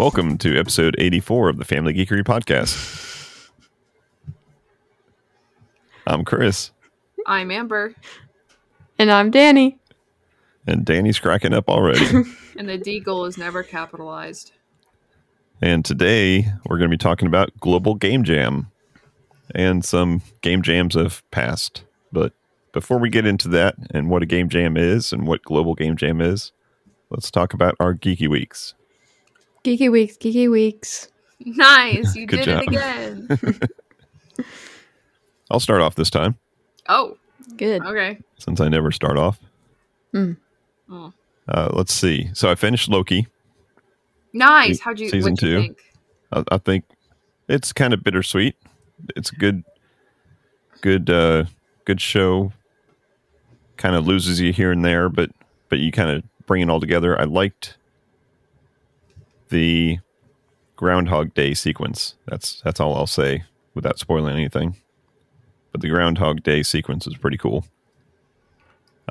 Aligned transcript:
Welcome 0.00 0.38
to 0.38 0.58
episode 0.58 0.94
84 0.96 1.50
of 1.50 1.58
the 1.58 1.64
Family 1.66 1.92
Geekery 1.92 2.24
Podcast. 2.24 3.50
I'm 6.06 6.24
Chris, 6.24 6.70
I'm 7.26 7.50
Amber, 7.50 7.94
And 8.98 9.10
I'm 9.12 9.30
Danny. 9.30 9.76
and 10.66 10.86
Danny's 10.86 11.18
cracking 11.18 11.52
up 11.52 11.68
already. 11.68 12.02
and 12.56 12.66
the 12.66 12.78
Deagle 12.78 13.28
is 13.28 13.36
never 13.36 13.62
capitalized. 13.62 14.52
and 15.60 15.84
today 15.84 16.50
we're 16.64 16.78
going 16.78 16.88
to 16.90 16.94
be 16.94 16.96
talking 16.96 17.28
about 17.28 17.50
Global 17.60 17.94
Game 17.94 18.24
Jam 18.24 18.70
and 19.54 19.84
some 19.84 20.22
game 20.40 20.62
jams 20.62 20.94
have 20.94 21.22
passed. 21.30 21.84
But 22.10 22.32
before 22.72 22.98
we 22.98 23.10
get 23.10 23.26
into 23.26 23.48
that 23.48 23.74
and 23.90 24.08
what 24.08 24.22
a 24.22 24.26
game 24.26 24.48
jam 24.48 24.78
is 24.78 25.12
and 25.12 25.26
what 25.26 25.42
Global 25.42 25.74
Game 25.74 25.98
Jam 25.98 26.22
is, 26.22 26.52
let's 27.10 27.30
talk 27.30 27.52
about 27.52 27.74
our 27.78 27.92
Geeky 27.94 28.28
Weeks. 28.28 28.72
Geeky 29.64 29.90
Weeks, 29.90 30.16
Geeky 30.16 30.50
Weeks. 30.50 31.08
Nice, 31.44 32.14
you 32.14 32.26
Good 32.28 32.44
did 32.44 32.44
job. 32.46 32.62
it 32.62 32.68
again. 32.68 33.60
I'll 35.50 35.60
start 35.60 35.80
off 35.80 35.96
this 35.96 36.10
time 36.10 36.36
oh, 36.88 37.16
Good. 37.56 37.84
okay. 37.84 38.18
since 38.38 38.60
I 38.60 38.68
never 38.68 38.90
start 38.92 39.16
off. 39.18 39.38
Mm. 40.14 40.36
Oh. 40.90 41.12
Uh, 41.48 41.70
let's 41.72 41.92
see. 41.92 42.30
So 42.34 42.50
I 42.50 42.54
finished 42.54 42.88
Loki. 42.88 43.26
Nice. 44.32 44.78
Se- 44.78 44.82
How'd 44.84 45.00
you? 45.00 45.08
season 45.08 45.32
What'd 45.32 45.48
you 45.48 45.56
two. 45.56 45.62
think? 45.62 45.78
I, 46.32 46.44
I 46.52 46.58
think 46.58 46.84
it's 47.48 47.72
kind 47.72 47.92
of 47.92 48.04
bittersweet. 48.04 48.54
It's 49.16 49.32
a 49.32 49.34
good, 49.36 49.64
good, 50.82 51.10
uh, 51.10 51.44
good 51.84 52.00
show. 52.00 52.52
Kind 53.76 53.96
of 53.96 54.06
loses 54.06 54.40
you 54.40 54.52
here 54.52 54.70
and 54.70 54.84
there, 54.84 55.08
but 55.08 55.30
but 55.68 55.78
you 55.78 55.90
kind 55.90 56.10
of 56.10 56.22
bring 56.46 56.62
it 56.62 56.68
all 56.68 56.80
together. 56.80 57.18
I 57.18 57.24
liked 57.24 57.76
the 59.50 59.98
Groundhog 60.76 61.34
Day 61.34 61.54
sequence. 61.54 62.14
That's 62.26 62.60
that's 62.62 62.80
all 62.80 62.96
I'll 62.96 63.06
say 63.06 63.44
without 63.74 63.98
spoiling 63.98 64.34
anything. 64.34 64.76
But 65.72 65.82
the 65.82 65.88
Groundhog 65.88 66.42
Day 66.42 66.62
sequence 66.62 67.06
is 67.06 67.16
pretty 67.16 67.36
cool. 67.36 67.64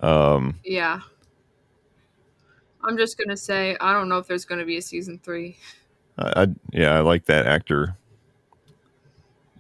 Um, 0.01 0.59
Yeah. 0.63 1.01
I'm 2.83 2.97
just 2.97 3.17
gonna 3.17 3.37
say 3.37 3.75
I 3.81 3.93
don't 3.93 4.07
know 4.09 4.17
if 4.17 4.27
there's 4.27 4.45
gonna 4.45 4.65
be 4.65 4.77
a 4.77 4.81
season 4.81 5.19
three. 5.23 5.57
I, 6.17 6.43
I 6.43 6.47
yeah, 6.71 6.95
I 6.95 7.01
like 7.01 7.25
that 7.25 7.45
actor. 7.45 7.95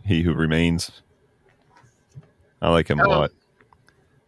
He 0.05 0.21
who 0.23 0.33
remains. 0.33 0.91
I 2.61 2.69
like 2.69 2.89
him 2.89 2.99
a 2.99 3.05
Oh. 3.07 3.09
lot. 3.09 3.31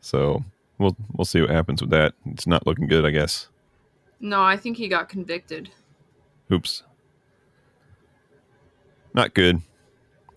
So 0.01 0.43
we'll 0.77 0.95
we'll 1.13 1.25
see 1.25 1.41
what 1.41 1.49
happens 1.49 1.81
with 1.81 1.91
that. 1.91 2.13
It's 2.25 2.45
not 2.47 2.67
looking 2.67 2.87
good, 2.87 3.05
I 3.05 3.11
guess. 3.11 3.47
No, 4.19 4.41
I 4.43 4.55
think 4.57 4.77
he 4.77 4.87
got 4.87 5.09
convicted. 5.09 5.69
Oops. 6.51 6.83
Not 9.13 9.33
good. 9.33 9.61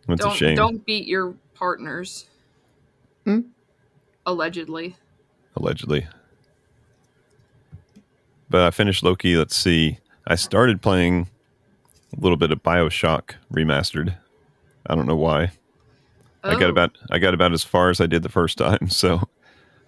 That's 0.06 0.20
don't 0.20 0.32
a 0.32 0.36
shame. 0.36 0.56
don't 0.56 0.84
beat 0.84 1.06
your 1.06 1.34
partners. 1.54 2.26
Hmm? 3.24 3.40
Allegedly. 4.26 4.96
Allegedly. 5.56 6.06
But 8.50 8.62
I 8.62 8.70
finished 8.70 9.02
Loki. 9.02 9.36
Let's 9.36 9.56
see. 9.56 9.98
I 10.26 10.34
started 10.34 10.82
playing 10.82 11.28
a 12.16 12.20
little 12.20 12.36
bit 12.36 12.50
of 12.52 12.62
Bioshock 12.62 13.34
remastered. 13.52 14.14
I 14.86 14.94
don't 14.94 15.06
know 15.06 15.16
why. 15.16 15.52
I 16.42 16.52
got 16.54 16.64
Oh, 16.64 16.68
about 16.68 16.98
I 17.10 17.18
got 17.18 17.32
about 17.32 17.52
as 17.52 17.64
far 17.64 17.88
as 17.90 18.00
I 18.00 18.06
did 18.06 18.22
the 18.22 18.28
first 18.28 18.58
time, 18.58 18.88
so 18.90 19.22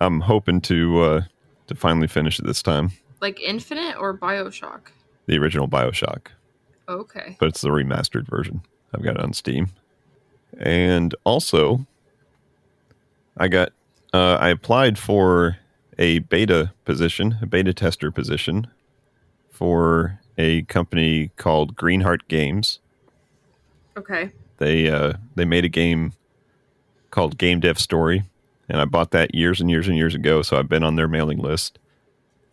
I'm 0.01 0.21
hoping 0.21 0.61
to 0.63 1.01
uh, 1.03 1.21
to 1.67 1.75
finally 1.75 2.07
finish 2.07 2.39
it 2.39 2.47
this 2.47 2.63
time. 2.63 2.93
like 3.21 3.41
Infinite 3.41 3.97
or 3.99 4.17
Bioshock. 4.17 4.89
The 5.27 5.39
original 5.39 5.69
Bioshock, 5.69 6.29
Okay. 6.89 7.37
but 7.41 7.49
it's 7.49 7.61
the 7.61 7.69
remastered 7.71 8.29
version. 8.29 8.63
I've 8.95 9.03
got 9.03 9.17
it 9.17 9.21
on 9.23 9.33
Steam, 9.33 9.69
and 10.59 11.15
also 11.25 11.87
I 13.37 13.49
got 13.49 13.73
uh, 14.15 14.39
I 14.41 14.49
applied 14.51 14.99
for 14.99 15.59
a 15.99 16.21
beta 16.21 16.73
position, 16.85 17.39
a 17.43 17.47
beta 17.47 17.75
tester 17.75 18.11
position 18.11 18.69
for 19.51 20.21
a 20.39 20.63
company 20.63 21.31
called 21.37 21.75
Greenheart 21.77 22.29
Games. 22.29 22.79
Okay. 23.97 24.31
They 24.59 24.89
uh, 24.89 25.15
they 25.35 25.45
made 25.45 25.65
a 25.65 25.69
game 25.69 26.13
called 27.11 27.37
Game 27.37 27.61
Dev 27.61 27.79
Story, 27.81 28.23
and 28.69 28.81
I 28.81 28.85
bought 28.85 29.11
that 29.11 29.35
years 29.35 29.61
and 29.61 29.69
years 29.71 29.89
and 29.89 29.97
years 29.97 30.15
ago. 30.15 30.43
So 30.43 30.57
I've 30.59 30.69
been 30.69 30.83
on 30.85 30.97
their 30.97 31.09
mailing 31.09 31.39
list, 31.39 31.79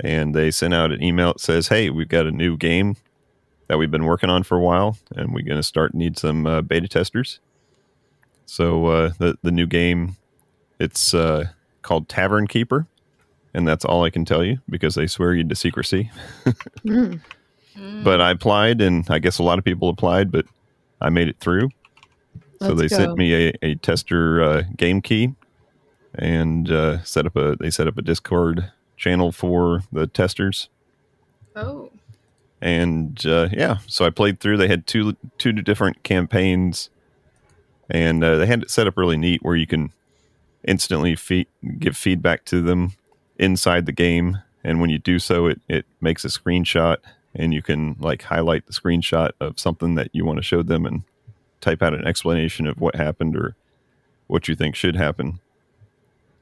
and 0.03 0.35
they 0.35 0.51
sent 0.51 0.73
out 0.73 0.91
an 0.91 1.01
email 1.01 1.33
that 1.33 1.39
says, 1.39 1.69
"Hey, 1.69 1.89
we've 1.89 2.09
got 2.09 2.27
a 2.27 2.31
new 2.31 2.57
game 2.57 2.97
that 3.67 3.77
we've 3.77 3.89
been 3.89 4.05
working 4.05 4.29
on 4.29 4.43
for 4.43 4.57
a 4.57 4.61
while, 4.61 4.97
and 5.15 5.33
we're 5.33 5.45
going 5.45 5.57
to 5.57 5.63
start 5.63 5.95
need 5.95 6.17
some 6.19 6.45
uh, 6.45 6.61
beta 6.61 6.87
testers." 6.87 7.39
So 8.45 8.87
uh, 8.87 9.11
the 9.17 9.37
the 9.41 9.51
new 9.51 9.65
game, 9.65 10.17
it's 10.79 11.13
uh, 11.13 11.45
called 11.81 12.09
Tavern 12.09 12.45
Keeper, 12.47 12.85
and 13.53 13.67
that's 13.67 13.85
all 13.85 14.03
I 14.03 14.09
can 14.09 14.25
tell 14.25 14.43
you 14.43 14.59
because 14.69 14.95
they 14.95 15.07
swear 15.07 15.33
you 15.33 15.43
to 15.43 15.55
secrecy. 15.55 16.11
Mm. 16.85 17.21
Mm. 17.77 18.03
But 18.03 18.21
I 18.21 18.31
applied, 18.31 18.81
and 18.81 19.09
I 19.09 19.17
guess 19.19 19.39
a 19.39 19.43
lot 19.43 19.57
of 19.57 19.65
people 19.65 19.89
applied, 19.89 20.31
but 20.31 20.45
I 21.01 21.09
made 21.09 21.27
it 21.27 21.39
through. 21.39 21.69
So 22.59 22.73
Let's 22.73 22.81
they 22.81 22.87
go. 22.87 22.95
sent 22.97 23.17
me 23.17 23.33
a, 23.47 23.53
a 23.61 23.75
tester 23.75 24.43
uh, 24.43 24.63
game 24.77 25.01
key 25.01 25.33
and 26.15 26.69
uh, 26.69 27.03
set 27.03 27.25
up 27.25 27.35
a 27.35 27.55
they 27.59 27.69
set 27.69 27.87
up 27.87 27.97
a 27.97 28.01
Discord 28.01 28.71
channel 29.03 29.33
for 29.33 29.83
the 29.91 30.07
testers. 30.07 30.69
Oh. 31.57 31.91
And 32.61 33.23
uh, 33.25 33.49
yeah, 33.51 33.79
so 33.87 34.05
I 34.05 34.09
played 34.09 34.39
through. 34.39 34.55
They 34.55 34.69
had 34.69 34.87
two 34.87 35.17
two 35.37 35.51
different 35.51 36.03
campaigns, 36.03 36.89
and 37.89 38.23
uh, 38.23 38.37
they 38.37 38.45
had 38.45 38.63
it 38.63 38.71
set 38.71 38.87
up 38.87 38.97
really 38.97 39.17
neat 39.17 39.43
where 39.43 39.57
you 39.57 39.67
can 39.67 39.91
instantly 40.63 41.15
fe- 41.17 41.47
give 41.77 41.97
feedback 41.97 42.45
to 42.45 42.61
them 42.61 42.93
inside 43.37 43.85
the 43.85 43.91
game. 43.91 44.41
And 44.63 44.79
when 44.79 44.89
you 44.89 44.97
do 44.97 45.19
so, 45.19 45.47
it 45.47 45.59
it 45.67 45.85
makes 45.99 46.23
a 46.23 46.29
screenshot, 46.29 46.97
and 47.35 47.53
you 47.53 47.61
can 47.61 47.97
like 47.99 48.21
highlight 48.23 48.65
the 48.65 48.73
screenshot 48.73 49.31
of 49.41 49.59
something 49.59 49.95
that 49.95 50.09
you 50.13 50.23
want 50.23 50.37
to 50.37 50.43
show 50.43 50.63
them 50.63 50.85
and 50.85 51.03
type 51.59 51.81
out 51.81 51.93
an 51.93 52.07
explanation 52.07 52.67
of 52.67 52.79
what 52.79 52.95
happened 52.95 53.35
or 53.35 53.55
what 54.27 54.47
you 54.47 54.55
think 54.55 54.75
should 54.75 54.95
happen. 54.95 55.41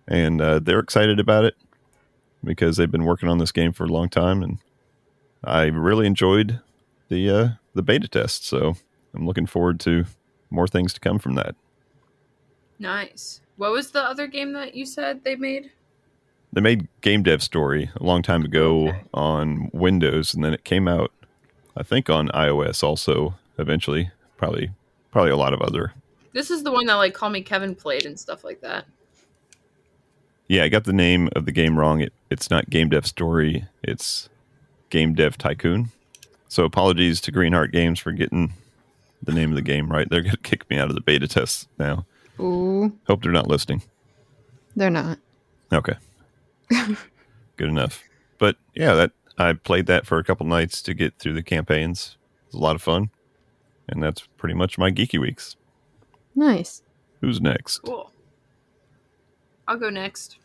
And 0.08 0.40
uh, 0.40 0.60
they're 0.60 0.80
excited 0.80 1.20
about 1.20 1.46
it 1.46 1.56
because 2.44 2.78
they've 2.78 2.92
been 2.92 3.06
working 3.06 3.30
on 3.30 3.38
this 3.38 3.52
game 3.52 3.72
for 3.74 3.84
a 3.86 3.88
long 3.90 4.10
time, 4.10 4.42
and 4.44 4.58
I 5.44 5.64
really 5.66 6.06
enjoyed 6.08 6.60
the 7.10 7.30
uh, 7.30 7.48
the 7.74 7.84
beta 7.84 8.08
test. 8.08 8.46
So 8.46 8.76
I'm 9.14 9.26
looking 9.26 9.46
forward 9.46 9.80
to 9.82 10.06
more 10.50 10.68
things 10.68 10.94
to 10.94 11.00
come 11.00 11.20
from 11.20 11.36
that. 11.36 11.56
Nice. 12.80 13.42
What 13.58 13.72
was 13.72 13.92
the 13.92 14.02
other 14.02 14.28
game 14.28 14.54
that 14.54 14.76
you 14.76 14.86
said 14.86 15.24
they 15.24 15.36
made? 15.36 15.72
They 16.54 16.62
made 16.62 16.88
Game 17.02 17.24
Dev 17.24 17.42
Story 17.42 17.90
a 17.96 18.04
long 18.04 18.22
time 18.24 18.44
ago 18.44 18.90
Okay. 18.90 19.04
on 19.14 19.70
Windows, 19.72 20.34
and 20.34 20.44
then 20.44 20.54
it 20.54 20.64
came 20.66 20.88
out, 20.88 21.12
I 21.78 21.84
think, 21.84 22.10
on 22.10 22.28
iOS 22.30 22.84
also 22.84 23.36
eventually. 23.58 24.12
Probably, 24.38 24.72
probably 25.12 25.32
a 25.32 25.38
lot 25.38 25.54
of 25.54 25.62
other. 25.62 25.94
This 26.34 26.50
is 26.50 26.64
the 26.64 26.72
one 26.72 26.88
that 26.88 26.96
like 26.96 27.14
Call 27.14 27.30
Me 27.30 27.42
Kevin 27.42 27.76
played 27.76 28.06
and 28.06 28.20
stuff 28.20 28.44
like 28.44 28.62
that. 28.62 28.86
Yeah, 30.48 30.64
I 30.64 30.70
got 30.70 30.84
the 30.84 30.94
name 30.94 31.30
of 31.36 31.46
the 31.46 31.52
game 31.52 31.78
wrong. 31.78 32.02
It, 32.02 32.12
it's 32.32 32.50
not 32.50 32.70
Game 32.70 32.90
Dev 32.90 33.06
Story. 33.06 33.66
It's 33.84 34.30
Game 34.90 35.14
Dev 35.14 35.38
Tycoon. 35.38 35.92
So 36.48 36.66
apologies 36.66 37.22
to 37.22 37.32
Greenheart 37.32 37.72
Games 37.72 38.00
for 38.00 38.12
getting 38.12 38.54
the 39.22 39.32
name 39.32 39.50
of 39.52 39.56
the 39.56 39.62
game 39.62 39.92
right. 39.92 40.10
They're 40.10 40.22
going 40.22 40.32
to 40.36 40.38
kick 40.38 40.68
me 40.70 40.78
out 40.78 40.90
of 40.90 40.96
the 40.96 41.02
beta 41.02 41.28
test 41.28 41.68
now. 41.78 42.06
Ooh, 42.40 42.92
Hope 43.08 43.22
they're 43.22 43.32
not 43.32 43.48
listening. 43.48 43.84
they're 44.76 44.90
not. 44.90 45.20
Okay. 45.72 45.94
Good 46.70 47.70
enough. 47.70 48.04
But 48.40 48.56
yeah, 48.74 48.94
that 48.96 49.12
I 49.38 49.54
played 49.54 49.86
that 49.86 50.08
for 50.08 50.18
a 50.18 50.24
couple 50.24 50.46
nights 50.48 50.82
to 50.84 50.94
get 50.94 51.20
through 51.20 51.34
the 51.34 51.44
campaigns. 51.44 52.18
It 52.48 52.54
was 52.56 52.60
a 52.60 52.64
lot 52.64 52.76
of 52.76 52.82
fun. 52.82 53.12
And 53.88 54.02
that's 54.02 54.22
pretty 54.38 54.56
much 54.56 54.78
my 54.78 54.90
geeky 54.90 55.20
weeks. 55.20 55.56
Nice. 56.34 56.82
Who's 57.20 57.40
next? 57.42 57.80
Cool. 57.80 58.12
I'll 59.68 59.78
go 59.78 59.90
next. 59.90 60.38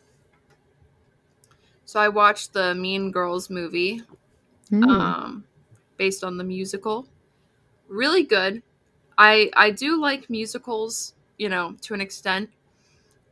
So 1.87 2.01
I 2.01 2.09
watched 2.11 2.55
the 2.55 2.75
Mean 2.77 3.13
Girls 3.13 3.51
movie, 3.51 4.03
Mm. 4.73 4.89
um, 4.91 5.45
based 5.99 6.25
on 6.25 6.39
the 6.39 6.45
musical. 6.45 7.07
Really 7.89 8.25
good. 8.25 8.63
I 9.19 9.51
I 9.57 9.71
do 9.71 10.01
like 10.01 10.31
musicals, 10.31 11.15
you 11.39 11.49
know, 11.49 11.77
to 11.83 11.95
an 11.95 12.01
extent, 12.03 12.51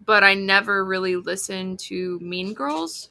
but 0.04 0.22
I 0.24 0.34
never 0.34 0.84
really 0.84 1.16
listened 1.16 1.78
to 1.80 2.18
Mean 2.20 2.52
Girls. 2.54 3.10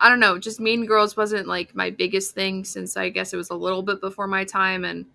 I 0.00 0.08
don't 0.08 0.20
know, 0.20 0.38
just 0.38 0.60
Mean 0.60 0.86
Girls 0.86 1.16
wasn't 1.16 1.48
like 1.48 1.74
my 1.74 1.90
biggest 1.90 2.34
thing 2.34 2.64
since 2.64 2.96
I 2.96 3.10
guess 3.10 3.32
it 3.34 3.38
was 3.38 3.50
a 3.50 3.54
little 3.56 3.82
bit 3.82 4.00
before 4.00 4.26
my 4.28 4.44
time 4.44 4.84
and 4.84 5.06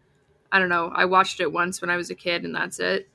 I 0.52 0.60
don't 0.60 0.70
know, 0.70 0.92
I 0.96 1.06
watched 1.06 1.40
it 1.42 1.52
once 1.52 1.82
when 1.82 1.90
I 1.92 1.98
was 1.98 2.10
a 2.12 2.16
kid 2.16 2.46
and 2.46 2.56
that's 2.56 2.80
it. 2.80 3.10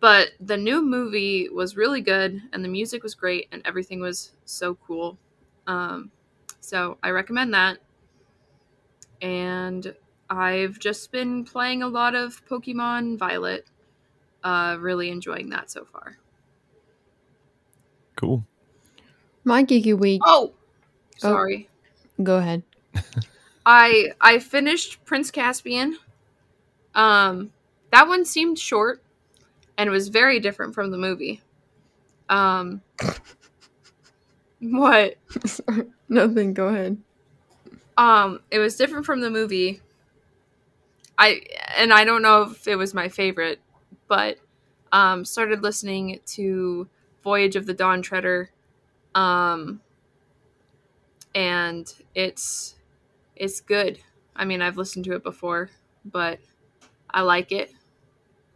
But 0.00 0.30
the 0.40 0.56
new 0.56 0.82
movie 0.82 1.48
was 1.48 1.76
really 1.76 2.00
good 2.02 2.42
and 2.52 2.64
the 2.64 2.68
music 2.68 3.02
was 3.02 3.14
great 3.14 3.48
and 3.52 3.62
everything 3.64 4.00
was 4.00 4.32
so 4.44 4.74
cool. 4.76 5.18
Um, 5.66 6.10
so 6.60 6.98
I 7.02 7.10
recommend 7.10 7.54
that. 7.54 7.78
And 9.20 9.94
I've 10.28 10.78
just 10.78 11.12
been 11.12 11.44
playing 11.44 11.82
a 11.82 11.88
lot 11.88 12.14
of 12.14 12.44
Pokemon 12.46 13.18
Violet. 13.18 13.66
Uh, 14.42 14.76
really 14.80 15.10
enjoying 15.10 15.50
that 15.50 15.70
so 15.70 15.84
far. 15.84 16.16
Cool. 18.16 18.44
My 19.44 19.62
geeky 19.64 19.96
week. 19.96 20.20
Oh, 20.24 20.52
sorry. 21.18 21.68
Go 22.22 22.36
ahead. 22.38 22.62
I 23.66 24.12
I 24.20 24.38
finished 24.38 25.04
Prince 25.04 25.30
Caspian. 25.30 25.98
Um, 26.94 27.52
that 27.90 28.08
one 28.08 28.24
seemed 28.24 28.58
short, 28.58 29.02
and 29.78 29.88
it 29.88 29.90
was 29.90 30.08
very 30.08 30.40
different 30.40 30.74
from 30.74 30.90
the 30.90 30.98
movie. 30.98 31.40
Um, 32.28 32.82
what? 34.62 35.16
Nothing. 36.08 36.54
Go 36.54 36.68
ahead. 36.68 36.98
Um, 37.96 38.40
it 38.50 38.58
was 38.58 38.76
different 38.76 39.06
from 39.06 39.20
the 39.20 39.30
movie. 39.30 39.80
I 41.18 41.42
and 41.76 41.92
I 41.92 42.04
don't 42.04 42.22
know 42.22 42.42
if 42.42 42.66
it 42.66 42.76
was 42.76 42.94
my 42.94 43.08
favorite, 43.08 43.60
but 44.08 44.38
um, 44.92 45.24
started 45.24 45.62
listening 45.62 46.20
to 46.26 46.88
Voyage 47.22 47.56
of 47.56 47.66
the 47.66 47.74
Dawn 47.74 48.02
Treader, 48.02 48.50
um, 49.14 49.80
and 51.34 51.92
it's 52.14 52.74
it's 53.36 53.60
good. 53.60 53.98
I 54.36 54.44
mean, 54.44 54.62
I've 54.62 54.76
listened 54.76 55.04
to 55.06 55.14
it 55.14 55.22
before, 55.22 55.70
but 56.04 56.38
I 57.10 57.22
like 57.22 57.52
it. 57.52 57.72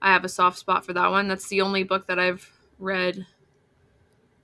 I 0.02 0.12
have 0.12 0.24
a 0.24 0.28
soft 0.28 0.58
spot 0.58 0.84
for 0.86 0.92
that 0.94 1.10
one. 1.10 1.28
That's 1.28 1.48
the 1.48 1.62
only 1.62 1.82
book 1.84 2.06
that 2.08 2.18
I've 2.18 2.52
read 2.78 3.26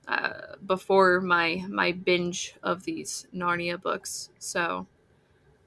uh, 0.07 0.55
before 0.65 1.21
my 1.21 1.65
my 1.69 1.91
binge 1.91 2.55
of 2.63 2.83
these 2.83 3.27
Narnia 3.33 3.81
books. 3.81 4.29
So 4.39 4.87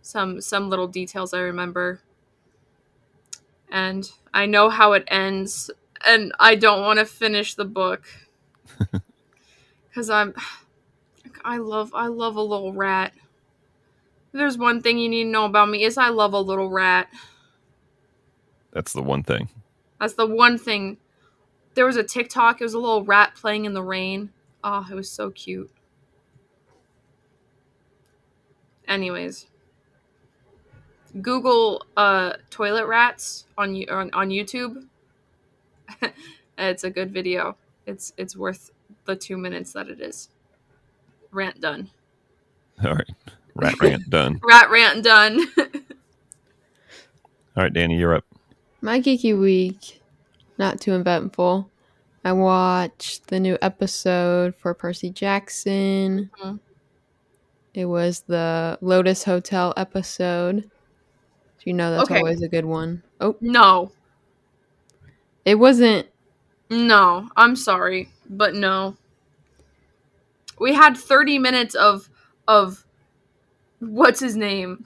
some 0.03 0.41
some 0.41 0.69
little 0.71 0.89
details 0.89 1.35
I 1.35 1.41
remember, 1.41 2.01
and 3.71 4.11
I 4.35 4.47
know 4.47 4.69
how 4.69 4.93
it 4.93 5.05
ends, 5.09 5.71
and 6.07 6.33
I 6.39 6.55
don't 6.55 6.83
want 6.83 6.99
to 6.99 7.05
finish 7.05 7.55
the 7.55 7.65
book 7.65 8.05
because 9.89 10.11
I'm 10.11 10.35
I 11.45 11.59
love 11.59 11.93
I 11.95 12.09
love 12.09 12.37
a 12.37 12.43
little 12.43 12.73
rat. 12.73 13.13
If 13.17 14.33
There's 14.33 14.59
one 14.59 14.83
thing 14.83 14.99
you 14.99 15.09
need 15.09 15.25
to 15.25 15.31
know 15.31 15.45
about 15.47 15.71
me 15.71 15.85
is 15.85 15.97
I 15.97 16.09
love 16.11 16.33
a 16.33 16.41
little 16.41 16.69
rat. 16.69 17.09
That's 18.73 18.93
the 18.93 19.03
one 19.03 19.23
thing. 19.23 19.49
That's 19.99 20.15
the 20.15 20.27
one 20.27 20.59
thing. 20.59 20.99
There 21.77 21.87
was 21.87 21.97
a 21.97 22.03
TikTok. 22.03 22.61
It 22.61 22.65
was 22.65 22.75
a 22.75 22.79
little 22.79 23.05
rat 23.05 23.35
playing 23.37 23.67
in 23.67 23.75
the 23.75 23.83
rain. 23.83 24.31
Oh, 24.65 24.85
it 24.91 24.95
was 24.95 25.11
so 25.11 25.31
cute. 25.31 25.71
Anyways, 28.89 29.47
Google 31.21 31.85
uh, 31.97 32.33
toilet 32.51 32.87
rats 32.87 33.45
on 33.59 33.77
on, 33.91 34.11
on 34.13 34.31
YouTube. 34.31 34.87
it's 36.59 36.85
a 36.85 36.91
good 36.91 37.13
video. 37.13 37.57
It's 37.87 38.13
it's 38.17 38.37
worth 38.37 38.73
the 39.05 39.15
two 39.15 39.37
minutes 39.37 39.73
that 39.75 39.89
it 39.89 40.01
is. 40.01 40.31
Rant 41.31 41.61
done. 41.61 41.91
All 42.83 42.95
right. 42.95 43.11
Rat 43.55 43.81
rant 43.81 44.09
done. 44.11 44.41
Rat 44.49 44.71
rant 44.71 45.05
done. 45.05 45.47
All 47.57 47.63
right, 47.63 47.73
Danny, 47.73 47.99
you're 47.99 48.15
up. 48.15 48.25
My 48.83 49.01
geeky 49.01 49.39
week, 49.39 50.03
not 50.59 50.81
too 50.81 50.95
eventful. 50.95 51.71
I 52.25 52.33
watched 52.33 53.29
the 53.29 53.39
new 53.39 53.57
episode 53.63 54.55
for 54.57 54.75
Percy 54.75 55.11
Jackson. 55.11 56.31
Mhm. 56.43 56.61
It 57.75 57.85
was 57.87 58.21
the 58.27 58.79
Lotus 58.81 59.25
Hotel 59.25 59.73
episode. 59.77 60.71
You 61.65 61.73
know 61.73 61.91
that's 61.91 62.09
Okay. 62.11 62.19
always 62.19 62.43
a 62.43 62.49
good 62.49 62.65
one. 62.65 63.03
Oh, 63.21 63.37
no, 63.41 63.91
it 65.45 65.57
wasn't. 65.57 66.07
no. 66.71 67.29
I'm 67.37 67.57
sorry, 67.57 68.09
but 68.31 68.55
no. 68.55 68.97
We 70.59 70.75
had 70.75 70.97
30 70.97 71.39
minutes 71.39 71.75
of 71.75 72.09
of 72.49 72.85
what's 73.81 74.21
his 74.21 74.37
name? 74.37 74.85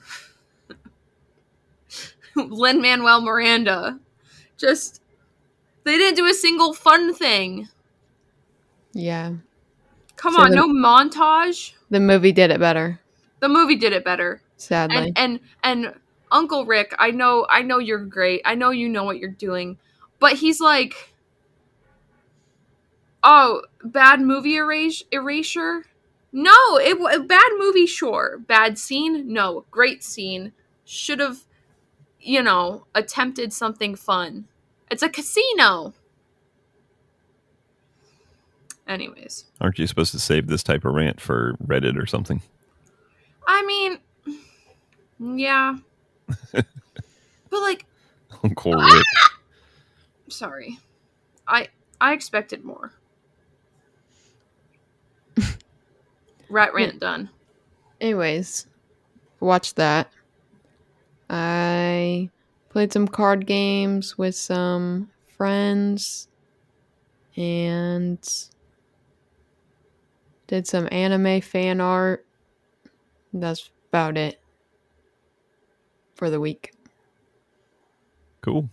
Lin 2.37 2.81
Manuel 2.81 3.21
Miranda. 3.21 3.99
Just 4.57 5.00
they 5.85 5.97
didn't 5.99 6.17
do 6.17 6.27
a 6.27 6.35
single 6.35 6.73
fun 6.75 7.15
thing. 7.15 7.69
Yeah, 8.93 9.35
Come 10.17 10.35
So 10.35 10.43
on, 10.43 10.50
the- 10.50 10.56
no 10.56 10.69
montage. 10.69 11.73
the 11.91 12.00
movie 12.00 12.32
did 12.32 12.50
it 12.50 12.61
better. 12.61 13.00
The 13.41 13.49
movie 13.49 13.77
did 13.77 13.93
it 13.93 14.05
better. 14.05 14.43
Sadly, 14.56 14.97
And 14.97 15.12
and 15.17 15.41
and 15.62 15.94
Uncle 16.31 16.67
Rick, 16.67 16.94
I 16.99 17.11
know 17.11 17.47
I 17.49 17.62
know 17.62 17.79
you're 17.79 18.05
great. 18.05 18.43
I 18.44 18.55
know 18.55 18.71
you 18.71 18.88
know 18.88 19.05
what 19.05 19.19
you're 19.19 19.31
doing. 19.31 19.79
But 20.19 20.35
he's 20.35 20.61
like 20.61 21.15
Oh, 23.23 23.62
bad 23.85 24.21
movie 24.21 24.56
erase- 24.56 25.05
erasure? 25.11 25.85
No, 26.33 26.53
it 26.76 27.29
bad 27.29 27.50
movie 27.59 27.87
sure. 27.87 28.38
Bad 28.47 28.79
scene? 28.79 29.33
No. 29.33 29.65
Great 29.71 30.03
scene. 30.05 30.53
Should 30.85 31.21
have 31.21 31.41
you 32.23 32.43
know, 32.43 32.87
attempted 32.94 33.50
something 33.53 33.94
fun. 33.97 34.47
It's 34.91 35.03
a 35.03 35.09
casino. 35.09 35.95
Anyways, 38.89 39.45
Aren't 39.61 39.79
you 39.79 39.87
supposed 39.87 40.13
to 40.13 40.19
save 40.19 40.49
this 40.49 40.65
type 40.65 40.85
of 40.85 40.95
rant 40.95 41.21
for 41.21 41.55
Reddit 41.65 41.97
or 41.97 42.07
something? 42.07 42.43
I 43.47 43.63
mean, 43.63 43.99
yeah. 45.37 45.77
but 46.53 46.65
like 47.51 47.87
Uncle 48.45 48.75
ah! 48.77 48.95
Rick. 48.95 49.05
sorry 50.29 50.79
i 51.49 51.67
i 52.01 52.13
expected 52.13 52.65
more 52.65 52.93
rat 56.49 56.73
rant 56.73 57.01
done 57.01 57.29
anyways, 58.01 58.67
watch 59.39 59.75
that. 59.75 60.11
I 61.29 62.31
played 62.71 62.93
some 62.93 63.07
card 63.07 63.47
games 63.47 64.17
with 64.17 64.35
some 64.35 65.11
friends 65.37 66.29
and 67.37 68.47
did 70.47 70.67
some 70.67 70.89
anime 70.91 71.43
fan 71.43 71.81
art. 71.81 72.25
That's 73.35 73.71
about 73.91 74.17
it 74.17 74.41
for 76.15 76.31
the 76.31 76.41
week. 76.41 76.73
Cool. 78.41 78.71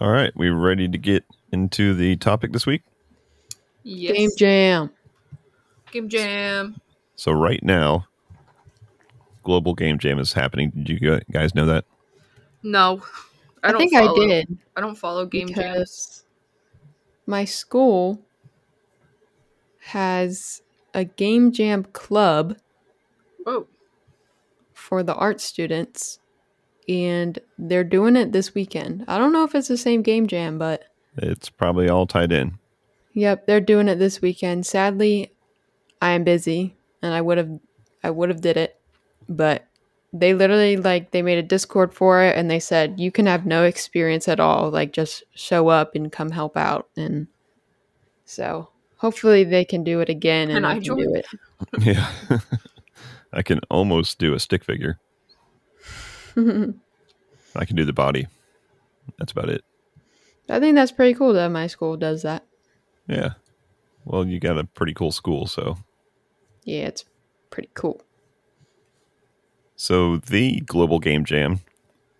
All 0.00 0.10
right, 0.10 0.32
we 0.36 0.50
ready 0.50 0.88
to 0.88 0.98
get 0.98 1.24
into 1.52 1.94
the 1.94 2.16
topic 2.16 2.52
this 2.52 2.66
week? 2.66 2.82
yes 3.84 4.16
Game 4.16 4.30
Jam. 4.38 4.90
game 5.90 6.08
jam 6.08 6.76
So 7.16 7.32
right 7.32 7.62
now, 7.62 8.06
Global 9.42 9.74
Game 9.74 9.98
Jam 9.98 10.18
is 10.18 10.32
happening. 10.32 10.70
Did 10.70 10.88
you 11.00 11.20
guys 11.30 11.54
know 11.54 11.66
that? 11.66 11.84
no 12.62 13.02
i, 13.64 13.68
I, 13.68 13.72
don't 13.72 13.80
think 13.80 13.92
follow, 13.92 14.22
I 14.22 14.26
did 14.26 14.58
i 14.76 14.80
don't 14.80 14.94
follow 14.94 15.26
game 15.26 15.48
jams 15.48 16.22
my 17.26 17.44
school 17.44 18.20
has 19.80 20.62
a 20.94 21.04
Game 21.04 21.50
Jam 21.52 21.84
club 21.84 22.56
oh 23.46 23.66
for 24.74 25.02
the 25.02 25.14
art 25.14 25.40
students 25.40 26.18
and 26.88 27.38
they're 27.58 27.84
doing 27.84 28.16
it 28.16 28.32
this 28.32 28.54
weekend. 28.54 29.04
I 29.06 29.16
don't 29.18 29.32
know 29.32 29.44
if 29.44 29.54
it's 29.54 29.68
the 29.68 29.76
same 29.76 30.02
game 30.02 30.26
jam, 30.26 30.58
but 30.58 30.84
It's 31.16 31.48
probably 31.48 31.88
all 31.88 32.06
tied 32.06 32.32
in. 32.32 32.58
yep, 33.12 33.46
they're 33.46 33.60
doing 33.60 33.88
it 33.88 33.98
this 34.00 34.20
weekend. 34.20 34.66
Sadly, 34.66 35.32
I 36.00 36.10
am 36.10 36.24
busy 36.24 36.74
and 37.00 37.14
I 37.14 37.20
would 37.20 37.38
have 37.38 37.58
I 38.02 38.10
would 38.10 38.28
have 38.28 38.40
did 38.40 38.56
it, 38.56 38.80
but 39.36 39.66
they 40.12 40.34
literally 40.34 40.76
like 40.76 41.10
they 41.10 41.22
made 41.22 41.38
a 41.38 41.42
Discord 41.42 41.94
for 41.94 42.22
it 42.22 42.36
and 42.36 42.50
they 42.50 42.60
said 42.60 43.00
you 43.00 43.10
can 43.10 43.26
have 43.26 43.46
no 43.46 43.64
experience 43.64 44.28
at 44.28 44.40
all, 44.40 44.70
like 44.70 44.92
just 44.92 45.22
show 45.34 45.68
up 45.68 45.94
and 45.94 46.12
come 46.12 46.30
help 46.30 46.56
out 46.56 46.88
and 46.96 47.26
so 48.24 48.68
hopefully 48.96 49.44
they 49.44 49.64
can 49.64 49.82
do 49.84 50.00
it 50.00 50.08
again 50.08 50.48
and 50.50 50.56
Can 50.58 50.64
I 50.64 50.70
I 50.70 50.74
can 50.74 50.82
join? 50.82 50.98
do 50.98 51.14
it. 51.14 51.26
Yeah. 51.80 52.10
I 53.32 53.42
can 53.42 53.60
almost 53.70 54.18
do 54.18 54.34
a 54.34 54.40
stick 54.40 54.62
figure. 54.64 54.98
I 56.36 57.64
can 57.64 57.76
do 57.76 57.84
the 57.84 57.92
body. 57.92 58.26
That's 59.18 59.32
about 59.32 59.48
it. 59.48 59.62
I 60.48 60.60
think 60.60 60.74
that's 60.74 60.92
pretty 60.92 61.14
cool 61.14 61.32
that 61.34 61.48
my 61.48 61.66
school 61.66 61.96
does 61.96 62.22
that. 62.22 62.44
Yeah. 63.08 63.34
Well, 64.04 64.26
you 64.26 64.40
got 64.40 64.58
a 64.58 64.64
pretty 64.64 64.92
cool 64.94 65.12
school, 65.12 65.46
so 65.46 65.78
Yeah, 66.64 66.86
it's 66.86 67.04
pretty 67.50 67.70
cool. 67.74 68.02
So 69.82 70.18
the 70.18 70.60
Global 70.60 71.00
Game 71.00 71.24
Jam. 71.24 71.58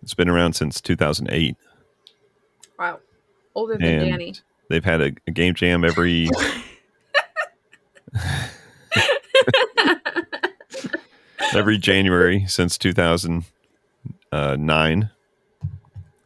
It's 0.01 0.13
been 0.13 0.27
around 0.27 0.51
since 0.53 0.81
2008, 0.81 1.55
wow 2.77 2.99
older 3.55 3.77
than 3.77 3.87
and 3.87 4.09
danny 4.09 4.33
they've 4.69 4.83
had 4.83 4.99
a, 4.99 5.13
a 5.27 5.31
game 5.31 5.53
jam 5.53 5.85
every. 5.85 6.27
every 11.55 11.77
January 11.77 12.45
since 12.47 12.77
2009, 12.77 15.09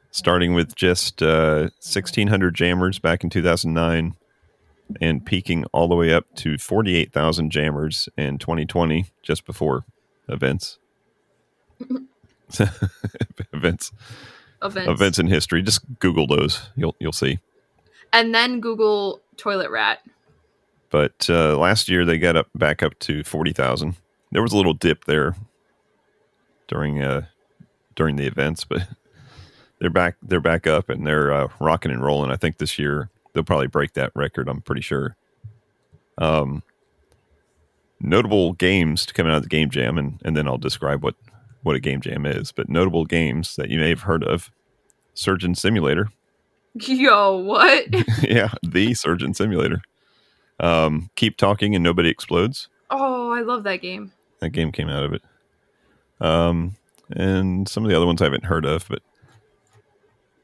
starting 0.10 0.54
with 0.54 0.76
just 0.76 1.22
uh, 1.22 1.70
1,600 1.82 2.56
jammers 2.56 2.98
back 2.98 3.24
in 3.24 3.30
2009 3.30 4.16
and 5.02 5.26
peaking 5.26 5.66
all 5.66 5.88
the 5.88 5.96
way 5.96 6.14
up 6.14 6.26
to 6.36 6.58
48,000 6.58 7.52
jammers 7.52 8.10
in 8.18 8.38
2020, 8.38 9.08
just 9.22 9.46
before 9.46 9.86
events. 10.30 10.80
events. 13.54 13.92
Events. 14.64 14.90
Events 14.90 15.20
in 15.20 15.28
history. 15.28 15.62
Just 15.62 15.82
Google 16.00 16.28
those. 16.28 16.70
You'll 16.76 16.96
you'll 17.00 17.12
see. 17.12 17.40
And 18.14 18.34
then 18.34 18.60
Google 18.60 19.22
toilet 19.36 19.70
rat. 19.70 20.00
But 20.90 21.30
uh, 21.30 21.58
last 21.58 21.90
year 21.90 22.06
they 22.06 22.18
got 22.18 22.36
up 22.36 22.48
back 22.56 22.82
up 22.82 22.98
to 23.00 23.24
forty 23.24 23.54
thousand. 23.54 23.96
There 24.32 24.42
was 24.42 24.54
a 24.54 24.58
little 24.58 24.74
dip 24.74 25.06
there 25.06 25.36
during 26.68 27.02
uh, 27.02 27.26
during 27.96 28.16
the 28.16 28.26
events, 28.26 28.64
but 28.64 28.88
they're 29.80 29.90
back. 29.90 30.16
They're 30.22 30.40
back 30.40 30.66
up 30.66 30.90
and 30.90 31.06
they're 31.06 31.32
uh, 31.32 31.48
rocking 31.60 31.92
and 31.92 32.04
rolling. 32.04 32.32
I 32.32 32.38
think 32.38 32.58
this 32.58 32.80
year 32.80 33.10
they'll 33.34 33.44
probably 33.44 33.68
break 33.68 33.94
that 33.94 34.12
record. 34.16 34.50
I'm 34.50 34.62
pretty 34.62 34.82
sure. 34.82 35.16
Um, 36.18 36.64
notable 38.00 38.54
games 38.54 39.06
to 39.06 39.14
come 39.14 39.28
out 39.28 39.38
of 39.38 39.44
the 39.44 39.50
game 39.50 39.70
jam, 39.70 39.98
and 39.98 40.20
and 40.24 40.36
then 40.36 40.48
I'll 40.48 40.58
describe 40.58 41.04
what 41.04 41.16
what 41.64 41.76
a 41.76 41.80
game 41.80 42.02
jam 42.02 42.26
is. 42.26 42.52
But 42.52 42.70
notable 42.70 43.06
games 43.06 43.56
that 43.56 43.70
you 43.70 43.80
may 43.80 43.90
have 43.90 44.02
heard 44.02 44.24
of: 44.24 44.52
Surgeon 45.14 45.56
Simulator. 45.56 46.10
Yo, 46.76 47.38
what? 47.38 47.88
yeah, 48.22 48.54
the 48.64 48.94
Surgeon 48.94 49.34
Simulator. 49.34 49.82
Um, 50.60 51.10
Keep 51.16 51.38
talking 51.38 51.76
and 51.76 51.84
nobody 51.84 52.10
explodes. 52.10 52.70
Oh, 52.90 53.32
I 53.32 53.42
love 53.42 53.64
that 53.64 53.82
game. 53.82 54.12
That 54.40 54.50
game 54.52 54.72
came 54.72 54.90
out 54.90 55.04
of 55.04 55.14
it. 55.14 55.22
Um, 56.20 56.76
and 57.12 57.68
some 57.68 57.84
of 57.84 57.90
the 57.90 57.96
other 57.96 58.06
ones 58.06 58.22
I 58.22 58.26
haven't 58.26 58.46
heard 58.46 58.66
of, 58.66 58.88
but 58.90 59.02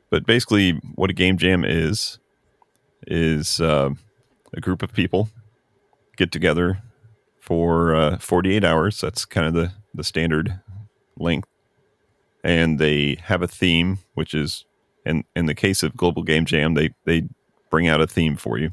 but 0.09 0.25
basically, 0.25 0.73
what 0.95 1.09
a 1.09 1.13
game 1.13 1.37
jam 1.37 1.63
is 1.65 2.19
is 3.07 3.59
uh, 3.59 3.89
a 4.53 4.61
group 4.61 4.83
of 4.83 4.93
people 4.93 5.29
get 6.15 6.31
together 6.31 6.79
for 7.39 7.95
uh, 7.95 8.17
48 8.19 8.63
hours. 8.63 9.01
That's 9.01 9.25
kind 9.25 9.47
of 9.47 9.53
the 9.53 9.73
the 9.93 10.03
standard 10.03 10.59
length, 11.17 11.49
and 12.43 12.79
they 12.79 13.17
have 13.23 13.41
a 13.41 13.47
theme, 13.47 13.99
which 14.13 14.33
is 14.33 14.65
in 15.05 15.23
in 15.35 15.45
the 15.45 15.55
case 15.55 15.83
of 15.83 15.97
Global 15.97 16.23
Game 16.23 16.45
Jam, 16.45 16.73
they 16.73 16.91
they 17.05 17.23
bring 17.69 17.87
out 17.87 18.01
a 18.01 18.07
theme 18.07 18.35
for 18.35 18.57
you, 18.57 18.71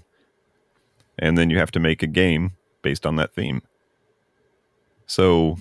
and 1.18 1.36
then 1.36 1.50
you 1.50 1.58
have 1.58 1.70
to 1.72 1.80
make 1.80 2.02
a 2.02 2.06
game 2.06 2.52
based 2.82 3.06
on 3.06 3.16
that 3.16 3.34
theme. 3.34 3.62
So, 5.06 5.58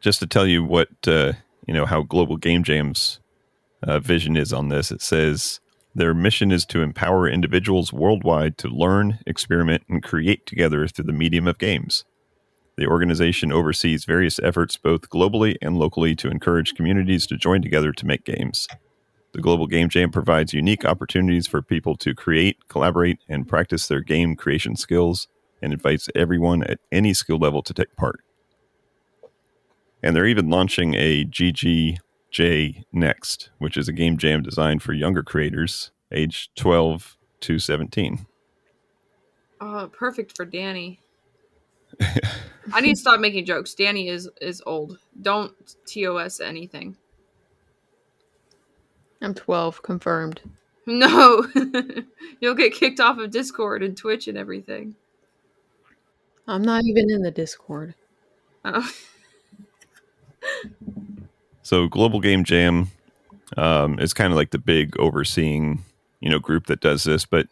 just 0.00 0.20
to 0.20 0.26
tell 0.26 0.46
you 0.46 0.64
what 0.64 0.88
uh, 1.06 1.32
you 1.66 1.74
know 1.74 1.86
how 1.86 2.02
Global 2.02 2.36
Game 2.36 2.62
Jam's 2.62 3.20
uh, 3.82 4.00
vision 4.00 4.36
is 4.36 4.52
on 4.52 4.68
this, 4.68 4.90
it 4.90 5.02
says 5.02 5.60
their 5.94 6.14
mission 6.14 6.50
is 6.50 6.66
to 6.66 6.82
empower 6.82 7.28
individuals 7.28 7.92
worldwide 7.92 8.58
to 8.58 8.68
learn, 8.68 9.20
experiment, 9.26 9.84
and 9.88 10.02
create 10.02 10.44
together 10.44 10.88
through 10.88 11.04
the 11.04 11.12
medium 11.12 11.46
of 11.46 11.58
games. 11.58 12.04
The 12.76 12.86
organization 12.86 13.52
oversees 13.52 14.04
various 14.04 14.40
efforts 14.40 14.76
both 14.76 15.08
globally 15.08 15.56
and 15.62 15.78
locally 15.78 16.14
to 16.16 16.28
encourage 16.28 16.74
communities 16.74 17.26
to 17.28 17.36
join 17.36 17.62
together 17.62 17.92
to 17.92 18.06
make 18.06 18.24
games. 18.24 18.66
The 19.32 19.40
Global 19.40 19.66
Game 19.66 19.88
Jam 19.88 20.10
provides 20.10 20.52
unique 20.52 20.84
opportunities 20.84 21.46
for 21.46 21.60
people 21.62 21.96
to 21.96 22.14
create, 22.14 22.68
collaborate, 22.68 23.18
and 23.28 23.48
practice 23.48 23.88
their 23.88 24.00
game 24.00 24.36
creation 24.36 24.76
skills 24.76 25.28
and 25.60 25.72
invites 25.72 26.08
everyone 26.14 26.62
at 26.64 26.78
any 26.92 27.14
skill 27.14 27.38
level 27.38 27.62
to 27.62 27.74
take 27.74 27.96
part. 27.96 28.20
And 30.02 30.14
they're 30.14 30.26
even 30.26 30.50
launching 30.50 30.94
a 30.94 31.24
GGJ 31.24 32.84
Next, 32.92 33.50
which 33.58 33.76
is 33.76 33.88
a 33.88 33.92
game 33.92 34.18
jam 34.18 34.42
designed 34.42 34.82
for 34.82 34.92
younger 34.92 35.22
creators 35.22 35.90
age 36.12 36.50
12 36.54 37.16
to 37.40 37.58
17. 37.58 38.26
Oh, 39.60 39.90
perfect 39.92 40.36
for 40.36 40.44
Danny. 40.44 41.00
I 42.72 42.80
need 42.80 42.94
to 42.94 43.00
stop 43.00 43.20
making 43.20 43.44
jokes. 43.44 43.74
Danny 43.74 44.08
is 44.08 44.28
is 44.40 44.62
old. 44.66 44.98
Don't 45.20 45.52
TOS 45.86 46.40
anything. 46.40 46.96
I'm 49.20 49.34
12, 49.34 49.82
confirmed. 49.82 50.42
No. 50.86 51.46
You'll 52.40 52.54
get 52.54 52.74
kicked 52.74 53.00
off 53.00 53.18
of 53.18 53.30
Discord 53.30 53.82
and 53.82 53.96
Twitch 53.96 54.28
and 54.28 54.36
everything. 54.36 54.96
I'm 56.46 56.62
not 56.62 56.84
even 56.84 57.10
in 57.10 57.22
the 57.22 57.30
Discord. 57.30 57.94
Oh. 58.64 58.90
So 61.62 61.88
Global 61.88 62.20
Game 62.20 62.44
Jam 62.44 62.90
um, 63.56 63.98
is 63.98 64.12
kind 64.12 64.30
of 64.30 64.36
like 64.36 64.50
the 64.50 64.58
big 64.58 64.98
overseeing, 64.98 65.82
you 66.20 66.28
know, 66.28 66.38
group 66.38 66.66
that 66.66 66.80
does 66.80 67.04
this, 67.04 67.24
but 67.24 67.48